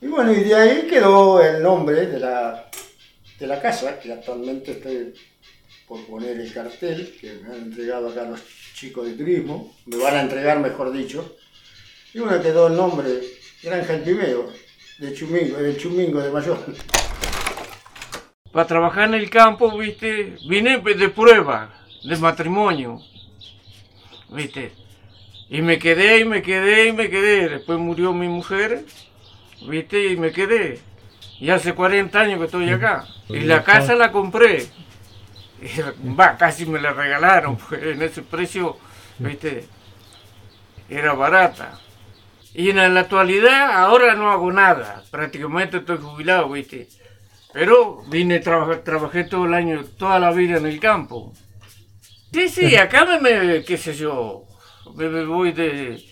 Y 0.00 0.08
bueno, 0.08 0.32
y 0.32 0.42
de 0.42 0.54
ahí 0.54 0.86
quedó 0.88 1.40
el 1.40 1.62
nombre 1.62 2.06
de 2.06 2.18
la, 2.18 2.68
de 3.38 3.46
la 3.46 3.60
casa, 3.60 3.98
que 4.00 4.12
actualmente 4.12 4.72
estoy 4.72 5.14
por 5.86 6.04
poner 6.06 6.40
el 6.40 6.52
cartel 6.52 7.16
que 7.20 7.34
me 7.34 7.54
han 7.54 7.62
entregado 7.64 8.08
acá 8.08 8.24
los 8.24 8.40
chicos 8.74 9.06
de 9.06 9.14
turismo, 9.14 9.74
me 9.86 9.96
van 9.96 10.14
a 10.14 10.22
entregar 10.22 10.58
mejor 10.58 10.92
dicho, 10.92 11.36
y 12.12 12.18
uno 12.18 12.40
quedó 12.40 12.68
el 12.68 12.76
nombre 12.76 13.20
Granja 13.62 13.94
El 13.94 14.02
Pimeo, 14.02 14.50
de 14.98 15.14
Chumingo, 15.14 15.56
del 15.58 15.76
Chumingo 15.76 16.20
de 16.20 16.30
Mayor. 16.30 16.58
Para 18.52 18.66
trabajar 18.66 19.08
en 19.08 19.14
el 19.14 19.28
campo, 19.28 19.76
viste, 19.76 20.36
vine 20.48 20.78
de 20.78 21.08
prueba, 21.08 21.74
de 22.04 22.16
matrimonio, 22.16 23.00
viste, 24.30 24.72
y 25.50 25.60
me 25.60 25.78
quedé, 25.78 26.20
y 26.20 26.24
me 26.24 26.40
quedé, 26.40 26.88
y 26.88 26.92
me 26.92 27.10
quedé, 27.10 27.48
después 27.48 27.78
murió 27.78 28.12
mi 28.12 28.28
mujer, 28.28 28.84
viste, 29.68 30.12
y 30.12 30.16
me 30.16 30.32
quedé. 30.32 30.80
Y 31.40 31.50
hace 31.50 31.74
40 31.74 32.18
años 32.18 32.38
que 32.38 32.44
estoy 32.46 32.70
acá. 32.70 33.06
Y 33.28 33.40
la 33.40 33.64
casa 33.64 33.94
la 33.96 34.12
compré 34.12 34.66
va, 36.18 36.36
casi 36.36 36.66
me 36.66 36.80
la 36.80 36.92
regalaron, 36.92 37.58
en 37.70 38.02
ese 38.02 38.22
precio, 38.22 38.76
viste, 39.18 39.66
era 40.88 41.14
barata. 41.14 41.78
Y 42.52 42.70
en 42.70 42.94
la 42.94 43.00
actualidad 43.00 43.72
ahora 43.72 44.14
no 44.14 44.30
hago 44.30 44.52
nada, 44.52 45.02
prácticamente 45.10 45.78
estoy 45.78 45.98
jubilado, 45.98 46.50
viste. 46.50 46.88
Pero 47.52 48.02
vine, 48.08 48.40
trabajar, 48.40 48.78
trabajé 48.78 49.24
todo 49.24 49.46
el 49.46 49.54
año, 49.54 49.84
toda 49.96 50.18
la 50.18 50.32
vida 50.32 50.58
en 50.58 50.66
el 50.66 50.80
campo. 50.80 51.32
Sí, 52.32 52.48
sí, 52.48 52.76
acá 52.76 53.06
me, 53.20 53.64
qué 53.64 53.76
sé 53.76 53.94
yo, 53.94 54.44
me, 54.96 55.24
voy 55.24 55.52
de 55.52 56.04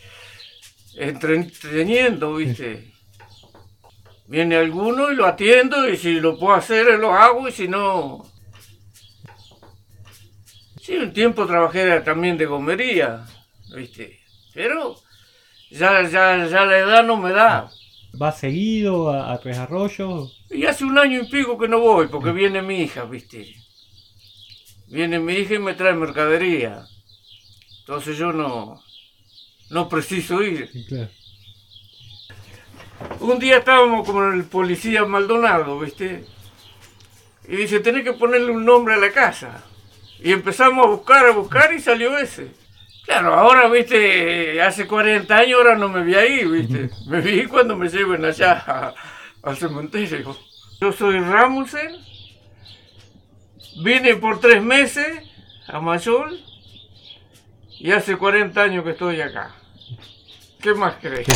entreteniendo, 0.95 2.35
viste. 2.35 2.93
Viene 4.27 4.57
alguno 4.57 5.11
y 5.11 5.17
lo 5.17 5.27
atiendo 5.27 5.89
y 5.89 5.97
si 5.97 6.21
lo 6.21 6.39
puedo 6.39 6.55
hacer 6.55 6.99
lo 6.99 7.13
hago 7.13 7.49
y 7.49 7.53
si 7.53 7.69
no, 7.69 8.32
Sí, 10.83 10.97
un 10.97 11.13
tiempo 11.13 11.47
trabajé 11.47 12.01
también 12.01 12.37
de 12.37 12.45
gomería, 12.45 13.25
¿viste? 13.73 14.19
Pero 14.53 14.97
ya, 15.71 16.03
ya, 16.09 16.45
ya 16.49 16.65
la 16.67 16.77
edad 16.77 17.05
no 17.05 17.17
me 17.17 17.31
da. 17.31 17.71
¿Va 18.21 18.33
seguido 18.33 19.13
a, 19.13 19.39
Tres 19.39 19.59
Arroyos? 19.59 20.45
Y 20.51 20.67
hace 20.67 20.83
un 20.83 20.99
año 20.99 21.23
y 21.23 21.29
pico 21.29 21.57
que 21.57 21.69
no 21.69 21.79
voy, 21.79 22.09
porque 22.09 22.33
viene 22.33 22.63
mi 22.63 22.81
hija, 22.83 23.05
¿viste? 23.05 23.55
Viene 24.89 25.21
mi 25.21 25.35
hija 25.35 25.55
y 25.55 25.61
me 25.61 25.75
trae 25.75 25.95
mercadería. 25.95 26.85
Entonces 27.79 28.19
yo 28.19 28.33
no, 28.33 28.83
no 29.71 29.89
preciso 29.89 30.43
ir. 30.43 30.69
Un 33.21 33.39
día 33.39 33.59
estábamos 33.59 34.05
con 34.05 34.35
el 34.35 34.47
policía 34.47 35.05
Maldonado, 35.05 35.79
¿viste? 35.79 36.25
Y 37.47 37.55
dice, 37.55 37.79
tenés 37.79 38.03
que 38.03 38.15
ponerle 38.15 38.51
un 38.51 38.65
nombre 38.65 38.95
a 38.95 38.99
la 38.99 39.13
casa. 39.13 39.63
Y 40.25 40.33
empezamos 40.33 40.85
a 40.85 40.89
buscar, 40.89 41.27
a 41.27 41.33
buscar 41.33 41.73
y 41.73 41.81
salió 41.81 42.17
ese. 42.17 42.49
Claro, 43.05 43.35
ahora, 43.35 43.69
viste, 43.69 44.63
hace 44.63 44.87
40 44.87 45.37
años 45.37 45.59
ahora 45.59 45.77
no 45.77 45.89
me 45.89 46.05
vi 46.05 46.15
ahí, 46.15 46.45
viste. 46.45 46.91
Me 47.07 47.21
vi 47.21 47.47
cuando 47.47 47.77
me 47.77 47.89
lleven 47.89 48.25
allá 48.25 48.95
al 49.43 49.57
cementerio. 49.57 50.37
Yo 50.81 50.93
soy 50.93 51.19
Ramusen, 51.19 51.97
vine 53.83 54.17
por 54.17 54.41
tres 54.41 54.63
meses 54.63 55.07
a 55.67 55.81
Mayol 55.81 56.41
y 57.79 57.91
hace 57.91 58.17
40 58.17 58.63
años 58.63 58.85
que 58.85 58.91
estoy 58.91 59.21
acá. 59.21 59.55
¿Qué 60.61 60.75
más 60.75 60.95
crees? 61.01 61.27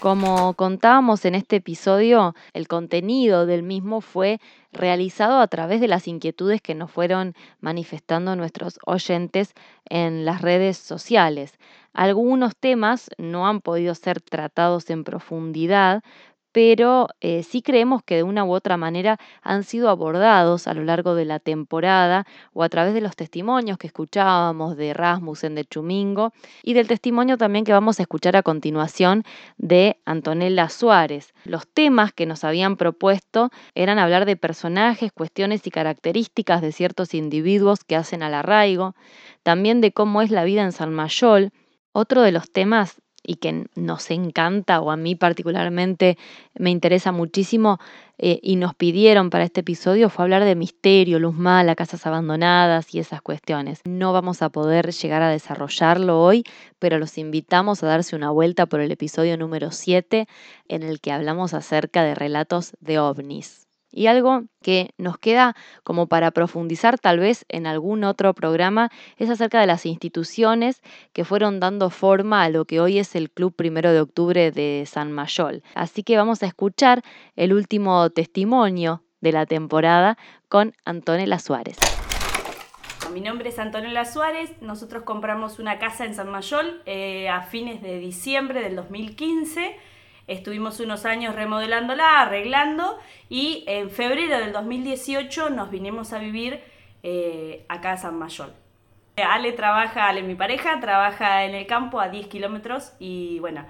Como 0.00 0.54
contábamos 0.54 1.26
en 1.26 1.34
este 1.34 1.56
episodio, 1.56 2.34
el 2.54 2.68
contenido 2.68 3.44
del 3.44 3.62
mismo 3.62 4.00
fue 4.00 4.40
realizado 4.72 5.40
a 5.40 5.46
través 5.46 5.82
de 5.82 5.88
las 5.88 6.08
inquietudes 6.08 6.62
que 6.62 6.74
nos 6.74 6.90
fueron 6.90 7.34
manifestando 7.60 8.34
nuestros 8.34 8.78
oyentes 8.86 9.52
en 9.90 10.24
las 10.24 10.40
redes 10.40 10.78
sociales. 10.78 11.58
Algunos 11.92 12.56
temas 12.56 13.10
no 13.18 13.46
han 13.46 13.60
podido 13.60 13.94
ser 13.94 14.22
tratados 14.22 14.88
en 14.88 15.04
profundidad, 15.04 16.02
pero 16.52 17.08
eh, 17.20 17.42
sí 17.42 17.62
creemos 17.62 18.02
que 18.02 18.16
de 18.16 18.22
una 18.22 18.44
u 18.44 18.52
otra 18.52 18.76
manera 18.76 19.18
han 19.42 19.62
sido 19.62 19.88
abordados 19.88 20.66
a 20.66 20.74
lo 20.74 20.84
largo 20.84 21.14
de 21.14 21.24
la 21.24 21.38
temporada 21.38 22.26
o 22.52 22.62
a 22.62 22.68
través 22.68 22.94
de 22.94 23.00
los 23.00 23.16
testimonios 23.16 23.78
que 23.78 23.86
escuchábamos 23.86 24.76
de 24.76 24.92
Rasmussen, 24.92 25.54
de 25.54 25.64
Chumingo 25.64 26.32
y 26.62 26.74
del 26.74 26.88
testimonio 26.88 27.36
también 27.36 27.64
que 27.64 27.72
vamos 27.72 27.98
a 27.98 28.02
escuchar 28.02 28.36
a 28.36 28.42
continuación 28.42 29.24
de 29.58 30.00
Antonella 30.04 30.68
Suárez. 30.68 31.32
Los 31.44 31.68
temas 31.68 32.12
que 32.12 32.26
nos 32.26 32.44
habían 32.44 32.76
propuesto 32.76 33.50
eran 33.74 33.98
hablar 33.98 34.26
de 34.26 34.36
personajes, 34.36 35.12
cuestiones 35.12 35.66
y 35.66 35.70
características 35.70 36.62
de 36.62 36.72
ciertos 36.72 37.14
individuos 37.14 37.84
que 37.84 37.96
hacen 37.96 38.22
al 38.22 38.34
arraigo, 38.34 38.94
también 39.42 39.80
de 39.80 39.92
cómo 39.92 40.22
es 40.22 40.30
la 40.30 40.44
vida 40.44 40.62
en 40.62 40.72
San 40.72 40.92
Mayol. 40.92 41.52
Otro 41.92 42.22
de 42.22 42.32
los 42.32 42.52
temas 42.52 43.00
y 43.22 43.36
que 43.36 43.66
nos 43.74 44.10
encanta 44.10 44.80
o 44.80 44.90
a 44.90 44.96
mí 44.96 45.14
particularmente 45.14 46.16
me 46.54 46.70
interesa 46.70 47.12
muchísimo 47.12 47.78
eh, 48.18 48.38
y 48.42 48.56
nos 48.56 48.74
pidieron 48.74 49.30
para 49.30 49.44
este 49.44 49.60
episodio 49.60 50.10
fue 50.10 50.24
hablar 50.24 50.44
de 50.44 50.54
misterio, 50.54 51.18
luz 51.18 51.34
mala, 51.34 51.74
casas 51.74 52.06
abandonadas 52.06 52.94
y 52.94 52.98
esas 52.98 53.22
cuestiones. 53.22 53.80
No 53.84 54.12
vamos 54.12 54.42
a 54.42 54.50
poder 54.50 54.92
llegar 54.92 55.22
a 55.22 55.30
desarrollarlo 55.30 56.20
hoy, 56.20 56.44
pero 56.78 56.98
los 56.98 57.18
invitamos 57.18 57.82
a 57.82 57.86
darse 57.86 58.16
una 58.16 58.30
vuelta 58.30 58.66
por 58.66 58.80
el 58.80 58.92
episodio 58.92 59.36
número 59.36 59.70
7 59.70 60.26
en 60.68 60.82
el 60.82 61.00
que 61.00 61.12
hablamos 61.12 61.54
acerca 61.54 62.02
de 62.02 62.14
relatos 62.14 62.76
de 62.80 62.98
ovnis. 62.98 63.69
Y 63.92 64.06
algo 64.06 64.44
que 64.62 64.90
nos 64.98 65.18
queda 65.18 65.56
como 65.82 66.06
para 66.06 66.30
profundizar 66.30 66.98
tal 66.98 67.18
vez 67.18 67.44
en 67.48 67.66
algún 67.66 68.04
otro 68.04 68.34
programa 68.34 68.90
es 69.16 69.30
acerca 69.30 69.60
de 69.60 69.66
las 69.66 69.86
instituciones 69.86 70.82
que 71.12 71.24
fueron 71.24 71.60
dando 71.60 71.90
forma 71.90 72.44
a 72.44 72.48
lo 72.48 72.64
que 72.64 72.80
hoy 72.80 72.98
es 72.98 73.16
el 73.16 73.30
Club 73.30 73.54
Primero 73.54 73.92
de 73.92 74.00
Octubre 74.00 74.52
de 74.52 74.84
San 74.86 75.12
Mayol. 75.12 75.62
Así 75.74 76.02
que 76.02 76.16
vamos 76.16 76.42
a 76.42 76.46
escuchar 76.46 77.02
el 77.36 77.52
último 77.52 78.10
testimonio 78.10 79.02
de 79.20 79.32
la 79.32 79.46
temporada 79.46 80.16
con 80.48 80.74
Antonella 80.84 81.38
Suárez. 81.38 81.78
Mi 83.12 83.20
nombre 83.20 83.48
es 83.48 83.58
Antonella 83.58 84.04
Suárez, 84.04 84.52
nosotros 84.60 85.02
compramos 85.02 85.58
una 85.58 85.80
casa 85.80 86.04
en 86.04 86.14
San 86.14 86.30
Mayol 86.30 86.80
eh, 86.86 87.28
a 87.28 87.42
fines 87.42 87.82
de 87.82 87.98
diciembre 87.98 88.60
del 88.60 88.76
2015 88.76 89.76
Estuvimos 90.26 90.80
unos 90.80 91.04
años 91.04 91.34
remodelándola, 91.34 92.20
arreglando 92.20 92.98
y 93.28 93.64
en 93.66 93.90
febrero 93.90 94.38
del 94.38 94.52
2018 94.52 95.50
nos 95.50 95.70
vinimos 95.70 96.12
a 96.12 96.18
vivir 96.18 96.60
eh, 97.02 97.64
acá 97.68 97.92
a 97.92 97.96
San 97.96 98.18
Mayol. 98.18 98.52
Ale 99.16 99.52
trabaja, 99.52 100.08
Ale 100.08 100.22
mi 100.22 100.34
pareja, 100.34 100.80
trabaja 100.80 101.44
en 101.44 101.54
el 101.54 101.66
campo 101.66 102.00
a 102.00 102.08
10 102.08 102.28
kilómetros 102.28 102.92
y 102.98 103.38
bueno, 103.40 103.66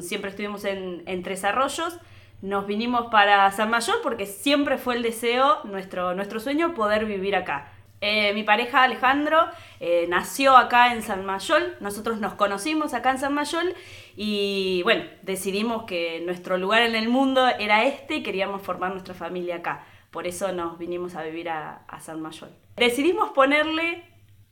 siempre 0.00 0.30
estuvimos 0.30 0.64
en, 0.64 1.22
Tres 1.22 1.44
Arroyos. 1.44 1.98
Nos 2.40 2.66
vinimos 2.66 3.06
para 3.06 3.50
San 3.52 3.70
Mayol 3.70 3.96
porque 4.02 4.26
siempre 4.26 4.78
fue 4.78 4.96
el 4.96 5.02
deseo, 5.02 5.60
nuestro, 5.64 6.14
nuestro 6.14 6.40
sueño, 6.40 6.74
poder 6.74 7.06
vivir 7.06 7.36
acá. 7.36 7.71
Eh, 8.04 8.34
mi 8.34 8.42
pareja 8.42 8.82
Alejandro 8.82 9.46
eh, 9.78 10.06
nació 10.08 10.56
acá 10.56 10.92
en 10.92 11.02
San 11.02 11.24
Mayol, 11.24 11.76
nosotros 11.78 12.18
nos 12.18 12.34
conocimos 12.34 12.94
acá 12.94 13.12
en 13.12 13.18
San 13.18 13.32
Mayol 13.32 13.76
y 14.16 14.82
bueno, 14.82 15.04
decidimos 15.22 15.84
que 15.84 16.20
nuestro 16.26 16.58
lugar 16.58 16.82
en 16.82 16.96
el 16.96 17.08
mundo 17.08 17.46
era 17.60 17.84
este 17.84 18.16
y 18.16 18.22
queríamos 18.24 18.60
formar 18.60 18.90
nuestra 18.90 19.14
familia 19.14 19.56
acá. 19.56 19.86
Por 20.10 20.26
eso 20.26 20.50
nos 20.50 20.78
vinimos 20.78 21.14
a 21.14 21.22
vivir 21.22 21.48
a, 21.48 21.86
San 22.00 22.20
Mayol. 22.20 22.50
Decidimos 22.76 23.30
ponerle, 23.30 24.02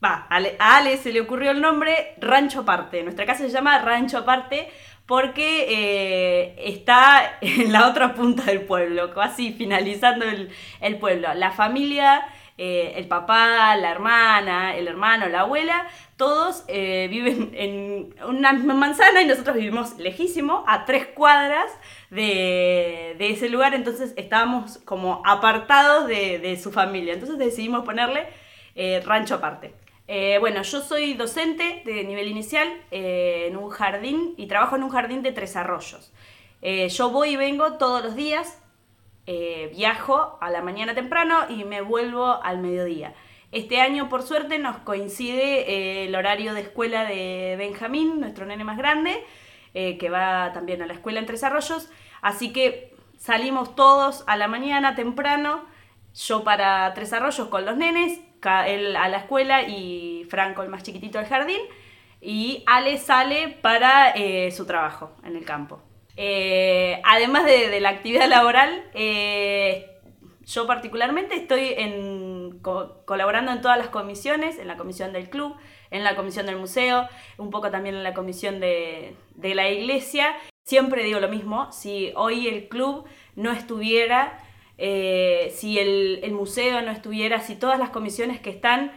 va, 0.03 0.29
a 0.31 0.77
Ale 0.77 0.97
se 0.97 1.13
le 1.13 1.21
ocurrió 1.21 1.51
el 1.51 1.61
nombre 1.61 2.15
Rancho 2.21 2.61
Aparte. 2.61 3.03
Nuestra 3.03 3.27
casa 3.27 3.43
se 3.43 3.51
llama 3.51 3.81
Rancho 3.81 4.19
Aparte 4.19 4.71
porque 5.07 5.67
eh, 5.69 6.55
está 6.57 7.39
en 7.41 7.73
la 7.73 7.89
otra 7.89 8.15
punta 8.15 8.45
del 8.45 8.61
pueblo, 8.61 9.13
casi 9.13 9.53
finalizando 9.53 10.25
el, 10.25 10.51
el 10.81 10.99
pueblo. 10.99 11.35
La 11.35 11.51
familia 11.51 12.25
eh, 12.63 12.99
el 12.99 13.09
papá, 13.09 13.75
la 13.77 13.91
hermana, 13.91 14.77
el 14.77 14.87
hermano, 14.87 15.31
la 15.31 15.41
abuela, 15.41 15.89
todos 16.19 16.63
eh, 16.69 17.09
viven 17.09 17.53
en 17.55 18.15
una 18.29 18.53
misma 18.53 18.75
manzana 18.75 19.23
y 19.23 19.27
nosotros 19.27 19.57
vivimos 19.57 19.97
lejísimo, 19.97 20.63
a 20.67 20.85
tres 20.85 21.07
cuadras 21.07 21.73
de, 22.11 23.17
ese 23.19 23.49
lugar, 23.49 23.73
entonces 23.73 24.13
estábamos 24.19 24.77
como 24.85 25.23
apartados 25.25 26.07
de, 26.07 26.61
su 26.63 26.71
familia, 26.71 27.15
entonces 27.15 27.39
decidimos 27.39 27.83
ponerle 27.83 28.27
eh, 28.75 29.01
rancho 29.07 29.37
aparte. 29.37 29.73
bueno, 30.41 30.61
yo 30.61 30.83
soy 30.83 31.15
docente 31.15 31.81
de 31.87 32.05
nivel 32.05 32.29
inicial 32.29 32.69
en 32.91 33.57
un 33.57 33.71
jardín 33.71 34.35
y 34.37 34.49
trabajo 34.49 34.77
en 34.77 34.83
un 34.83 34.91
jardín 34.91 35.23
de 35.23 35.33
tres 35.33 35.57
arroyos. 35.57 36.13
yo 36.61 37.09
voy 37.09 37.31
y 37.31 37.37
vengo 37.37 37.79
todos 37.79 38.05
los 38.05 38.17
días 38.17 38.60
eh, 39.27 39.71
viajo 39.77 40.39
a 40.41 40.51
la 40.51 40.63
mañana 40.63 40.95
temprano 40.95 41.43
y 41.49 41.65
me 41.65 41.83
vuelvo 41.83 42.43
al 42.43 42.59
mediodía. 42.59 43.15
Este 43.53 43.81
año, 43.81 44.09
por 44.09 44.23
suerte, 44.23 44.59
nos 44.59 44.79
coincide 44.79 45.71
eh, 45.71 46.07
el 46.07 46.15
horario 46.15 46.55
de 46.55 46.63
escuela 46.63 47.05
de 47.05 47.55
Benjamín, 47.59 48.21
nuestro 48.21 48.47
nene 48.47 48.65
más 48.65 48.79
grande, 48.79 49.23
eh, 49.75 49.99
que 49.99 50.09
va 50.09 50.53
también 50.53 50.83
a 50.83 50.87
la 50.87 50.95
escuela 50.95 51.21
en 51.21 51.27
Tres 51.27 51.45
Arroyos. 51.45 51.91
Así 52.23 52.53
que 52.53 52.95
salimos 53.19 53.75
todos 53.77 54.25
a 54.27 54.37
la 54.37 54.49
mañana 54.49 54.95
temprano, 54.95 55.65
yo 56.15 56.43
para 56.43 56.93
Tres 56.95 57.13
Arroyos 57.13 57.49
con 57.49 57.65
los 57.65 57.77
nenes, 57.77 58.21
él 58.67 58.97
a 58.97 59.09
la 59.09 59.19
escuela 59.19 59.63
y 59.63 60.27
Franco, 60.31 60.63
el 60.63 60.71
más 60.71 60.83
chiquitito, 60.83 61.19
al 61.19 61.27
jardín. 61.27 61.61
Y 62.23 62.65
Ale 62.67 62.99
sale 62.99 63.49
para 63.49 64.15
su 64.51 64.67
trabajo 64.67 65.13
en 65.25 65.37
el 65.37 65.45
campo. 65.45 65.81
Eh, 66.23 67.01
además 67.03 67.47
de, 67.47 67.81
la 67.81 67.89
actividad 67.89 68.29
laboral, 68.29 68.85
eh, 68.93 69.91
yo 70.45 70.67
particularmente 70.67 71.35
estoy 71.35 71.75
colaborando 73.07 73.53
en 73.53 73.63
todas 73.63 73.79
las 73.79 73.89
comisiones, 73.89 74.59
en 74.59 74.69
la 74.69 74.77
comisión 74.77 75.15
del 75.15 75.31
club, 75.31 75.57
en 75.91 76.05
la 76.05 76.17
comisión 76.17 76.45
del 76.45 76.57
museo, 76.57 77.09
un 77.39 77.49
poco 77.49 77.71
también 77.71 77.95
en 77.95 78.03
la 78.03 78.13
comisión 78.13 78.61
de, 78.61 79.17
la 79.35 79.71
iglesia. 79.71 80.37
Siempre 80.63 81.05
digo 81.05 81.21
lo 81.21 81.29
mismo, 81.29 81.73
si 81.73 82.13
hoy 82.15 82.49
el 82.49 82.69
club 82.69 83.07
no 83.35 83.51
estuviera, 83.51 84.39
eh, 84.77 85.51
si 85.57 85.79
el 85.79 86.33
museo 86.33 86.83
no 86.83 86.91
estuviera, 86.91 87.41
si 87.41 87.57
todas 87.57 87.79
las 87.79 87.89
comisiones 87.89 88.41
que 88.41 88.51
están 88.51 88.93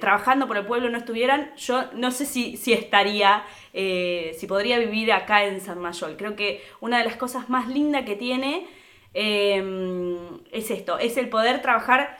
trabajando 0.00 0.48
por 0.48 0.56
el 0.56 0.66
pueblo 0.66 0.90
no 0.90 0.98
estuvieran, 0.98 1.54
yo 1.54 1.84
no 1.92 2.10
sé 2.10 2.26
si 2.26 2.72
estaría, 2.72 3.44
eh, 3.72 4.36
si 4.38 4.46
podría 4.46 4.78
vivir 4.78 5.12
acá 5.12 5.44
en 5.44 5.60
San 5.60 5.78
Mayol. 5.80 6.16
Creo 6.16 6.36
que 6.36 6.62
una 6.80 6.98
de 6.98 7.04
las 7.04 7.16
cosas 7.16 7.48
más 7.48 7.68
lindas 7.68 8.04
que 8.04 8.16
tiene 8.16 8.66
em, 9.14 10.40
es 10.52 10.70
esto, 10.70 10.98
es 10.98 11.16
el 11.16 11.28
poder 11.28 11.62
trabajar 11.62 12.18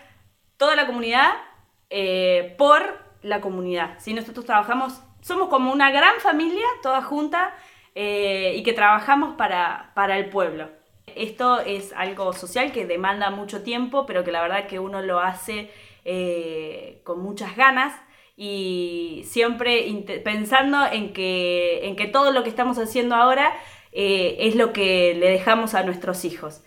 toda 0.56 0.76
la 0.76 0.86
comunidad 0.86 1.30
eh, 1.90 2.54
por 2.58 2.82
la 3.22 3.40
comunidad. 3.40 3.98
Si 3.98 4.14
nosotros 4.14 4.44
trabajamos, 4.44 5.00
somos 5.20 5.48
como 5.48 5.72
una 5.72 5.90
gran 5.90 6.20
familia, 6.20 6.66
toda 6.82 7.02
junta, 7.02 7.54
y 7.92 8.62
que 8.62 8.72
trabajamos 8.72 9.34
para, 9.34 9.90
para 9.94 10.16
el 10.16 10.30
pueblo. 10.30 10.70
Esto 11.16 11.60
es 11.60 11.92
algo 11.92 12.32
social 12.32 12.72
que 12.72 12.86
demanda 12.86 13.30
mucho 13.30 13.62
tiempo, 13.62 14.06
pero 14.06 14.24
que 14.24 14.32
la 14.32 14.42
verdad 14.42 14.66
que 14.66 14.78
uno 14.78 15.02
lo 15.02 15.20
hace 15.20 15.70
eh, 16.04 17.00
con 17.04 17.20
muchas 17.20 17.56
ganas 17.56 17.94
y 18.36 19.22
siempre 19.26 19.84
pensando 20.24 20.86
en 20.90 21.12
que, 21.12 21.86
en 21.86 21.96
que 21.96 22.06
todo 22.06 22.32
lo 22.32 22.42
que 22.42 22.50
estamos 22.50 22.78
haciendo 22.78 23.14
ahora 23.14 23.52
eh, 23.92 24.36
es 24.40 24.54
lo 24.54 24.72
que 24.72 25.14
le 25.14 25.30
dejamos 25.30 25.74
a 25.74 25.82
nuestros 25.82 26.24
hijos. 26.24 26.62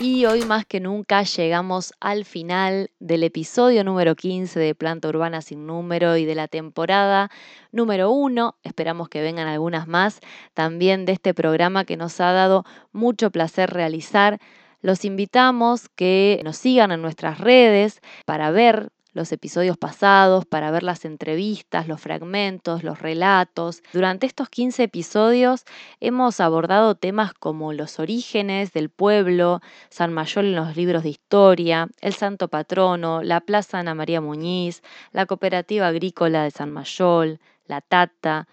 Y 0.00 0.26
hoy 0.26 0.44
más 0.44 0.64
que 0.64 0.78
nunca 0.78 1.24
llegamos 1.24 1.92
al 1.98 2.24
final 2.24 2.92
del 3.00 3.24
episodio 3.24 3.82
número 3.82 4.14
15 4.14 4.60
de 4.60 4.76
Planta 4.76 5.08
Urbana 5.08 5.42
sin 5.42 5.66
número 5.66 6.16
y 6.16 6.24
de 6.24 6.36
la 6.36 6.46
temporada 6.46 7.32
número 7.72 8.12
1. 8.12 8.54
Esperamos 8.62 9.08
que 9.08 9.22
vengan 9.22 9.48
algunas 9.48 9.88
más 9.88 10.20
también 10.54 11.04
de 11.04 11.14
este 11.14 11.34
programa 11.34 11.84
que 11.84 11.96
nos 11.96 12.20
ha 12.20 12.30
dado 12.30 12.64
mucho 12.92 13.32
placer 13.32 13.70
realizar. 13.70 14.38
Los 14.82 15.04
invitamos 15.04 15.88
que 15.88 16.40
nos 16.44 16.58
sigan 16.58 16.92
en 16.92 17.02
nuestras 17.02 17.40
redes 17.40 18.00
para 18.24 18.52
ver 18.52 18.90
los 19.18 19.32
episodios 19.32 19.76
pasados, 19.76 20.46
para 20.46 20.70
ver 20.70 20.84
las 20.84 21.04
entrevistas, 21.04 21.88
los 21.88 22.00
fragmentos, 22.00 22.84
los 22.84 23.02
relatos. 23.02 23.82
Durante 23.92 24.26
estos 24.26 24.48
15 24.48 24.84
episodios 24.84 25.64
hemos 25.98 26.38
abordado 26.38 26.94
temas 26.94 27.34
como 27.34 27.72
los 27.72 27.98
orígenes 27.98 28.72
del 28.72 28.90
pueblo, 28.90 29.60
San 29.90 30.12
Mayol 30.12 30.46
en 30.46 30.56
los 30.56 30.76
libros 30.76 31.02
de 31.02 31.08
historia, 31.08 31.88
el 32.00 32.14
Santo 32.14 32.46
Patrono, 32.46 33.22
la 33.22 33.40
Plaza 33.40 33.80
Ana 33.80 33.94
María 33.94 34.20
Muñiz, 34.20 34.82
la 35.10 35.26
Cooperativa 35.26 35.88
Agrícola 35.88 36.44
de 36.44 36.52
San 36.52 36.70
Mayol, 36.70 37.40
la 37.66 37.80
Tata, 37.80 38.46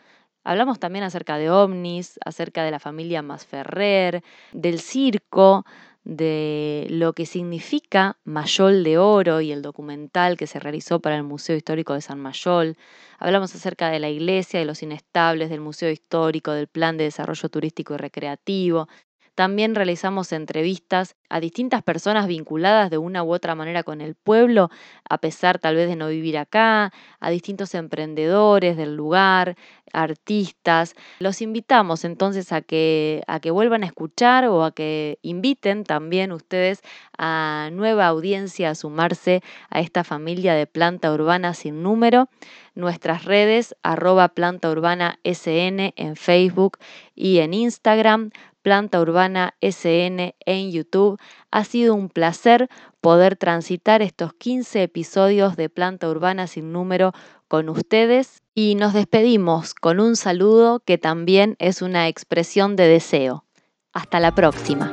Hablamos 0.47 0.77
también 0.79 1.03
acerca 1.03 1.39
de 1.39 1.49
ovnis, 1.49 2.19
acerca 2.23 2.63
de 2.63 2.69
la 2.69 2.77
familia 2.77 3.23
Masferrer, 3.23 4.23
del 4.51 4.79
circo, 4.79 5.65
de 6.05 6.85
lo 6.89 7.13
que 7.13 7.25
significa 7.25 8.17
Mayol 8.23 8.83
de 8.83 8.99
Oro 8.99 9.41
y 9.41 9.51
el 9.51 9.63
documental 9.63 10.37
que 10.37 10.47
se 10.47 10.59
realizó 10.59 10.99
para 11.01 11.17
el 11.17 11.23
Museo 11.23 11.55
Histórico 11.55 11.93
de 11.93 12.01
San 12.01 12.19
Mayol. 12.19 12.77
Hablamos 13.17 13.55
acerca 13.55 13.89
de 13.89 13.99
la 13.99 14.09
iglesia, 14.09 14.59
de 14.59 14.65
los 14.65 14.83
inestables, 14.83 15.49
del 15.49 15.61
Museo 15.61 15.89
Histórico, 15.89 16.51
del 16.51 16.67
Plan 16.67 16.97
de 16.97 17.05
Desarrollo 17.05 17.49
Turístico 17.49 17.95
y 17.95 17.97
Recreativo, 17.97 18.87
también 19.35 19.75
realizamos 19.75 20.31
entrevistas 20.31 21.15
a 21.29 21.39
distintas 21.39 21.83
personas 21.83 22.27
vinculadas 22.27 22.89
de 22.89 22.97
una 22.97 23.23
u 23.23 23.33
otra 23.33 23.53
manera 23.53 23.83
con 23.83 23.99
el 23.99 24.15
pueblo, 24.15 24.69
a 25.09 25.17
pesar 25.17 25.59
tal 25.59 25.75
vez 25.75 25.89
de 25.89 25.97
no 25.97 26.07
vivir 26.07 26.37
acá, 26.37 26.93
a 27.19 27.29
distintos 27.29 27.75
emprendedores 27.75 28.77
del 28.77 28.95
lugar, 28.95 29.57
artistas. 29.91 30.95
Los 31.19 31.41
invitamos 31.41 32.05
entonces 32.05 32.51
a 32.51 32.61
que, 32.61 33.23
a 33.27 33.39
que 33.39 33.51
vuelvan 33.51 33.83
a 33.83 33.87
escuchar 33.87 34.45
o 34.45 34.63
a 34.63 34.71
que 34.71 35.19
inviten 35.21 35.83
también 35.83 36.31
ustedes 36.31 36.81
a 37.17 37.69
nueva 37.71 38.07
audiencia 38.07 38.69
a 38.69 38.75
sumarse 38.75 39.41
a 39.69 39.79
esta 39.79 40.03
familia 40.03 40.53
de 40.53 40.67
planta 40.67 41.11
urbana 41.13 41.53
sin 41.53 41.83
número. 41.83 42.29
Nuestras 42.73 43.25
redes 43.25 43.75
arroba 43.83 44.29
planta 44.29 44.69
urbana 44.69 45.19
SN 45.23 45.93
en 45.95 46.15
Facebook 46.15 46.77
y 47.15 47.39
en 47.39 47.53
Instagram, 47.53 48.31
Planta 48.65 48.99
Urbana 48.99 49.53
SN 49.61 50.33
en 50.39 50.71
YouTube. 50.71 51.19
Ha 51.51 51.65
sido 51.65 51.93
un 51.93 52.09
placer 52.09 52.67
poder 52.99 53.35
transitar 53.35 54.01
estos 54.01 54.33
15 54.33 54.81
episodios 54.81 55.55
de 55.55 55.69
Planta 55.69 56.09
Urbana 56.09 56.47
sin 56.47 56.71
número 56.71 57.13
con 57.47 57.69
ustedes 57.69 58.41
y 58.55 58.73
nos 58.73 58.93
despedimos 58.93 59.75
con 59.75 59.99
un 59.99 60.15
saludo 60.15 60.79
que 60.79 60.97
también 60.97 61.55
es 61.59 61.83
una 61.83 62.07
expresión 62.07 62.75
de 62.75 62.87
deseo. 62.87 63.45
Hasta 63.93 64.19
la 64.19 64.33
próxima. 64.33 64.91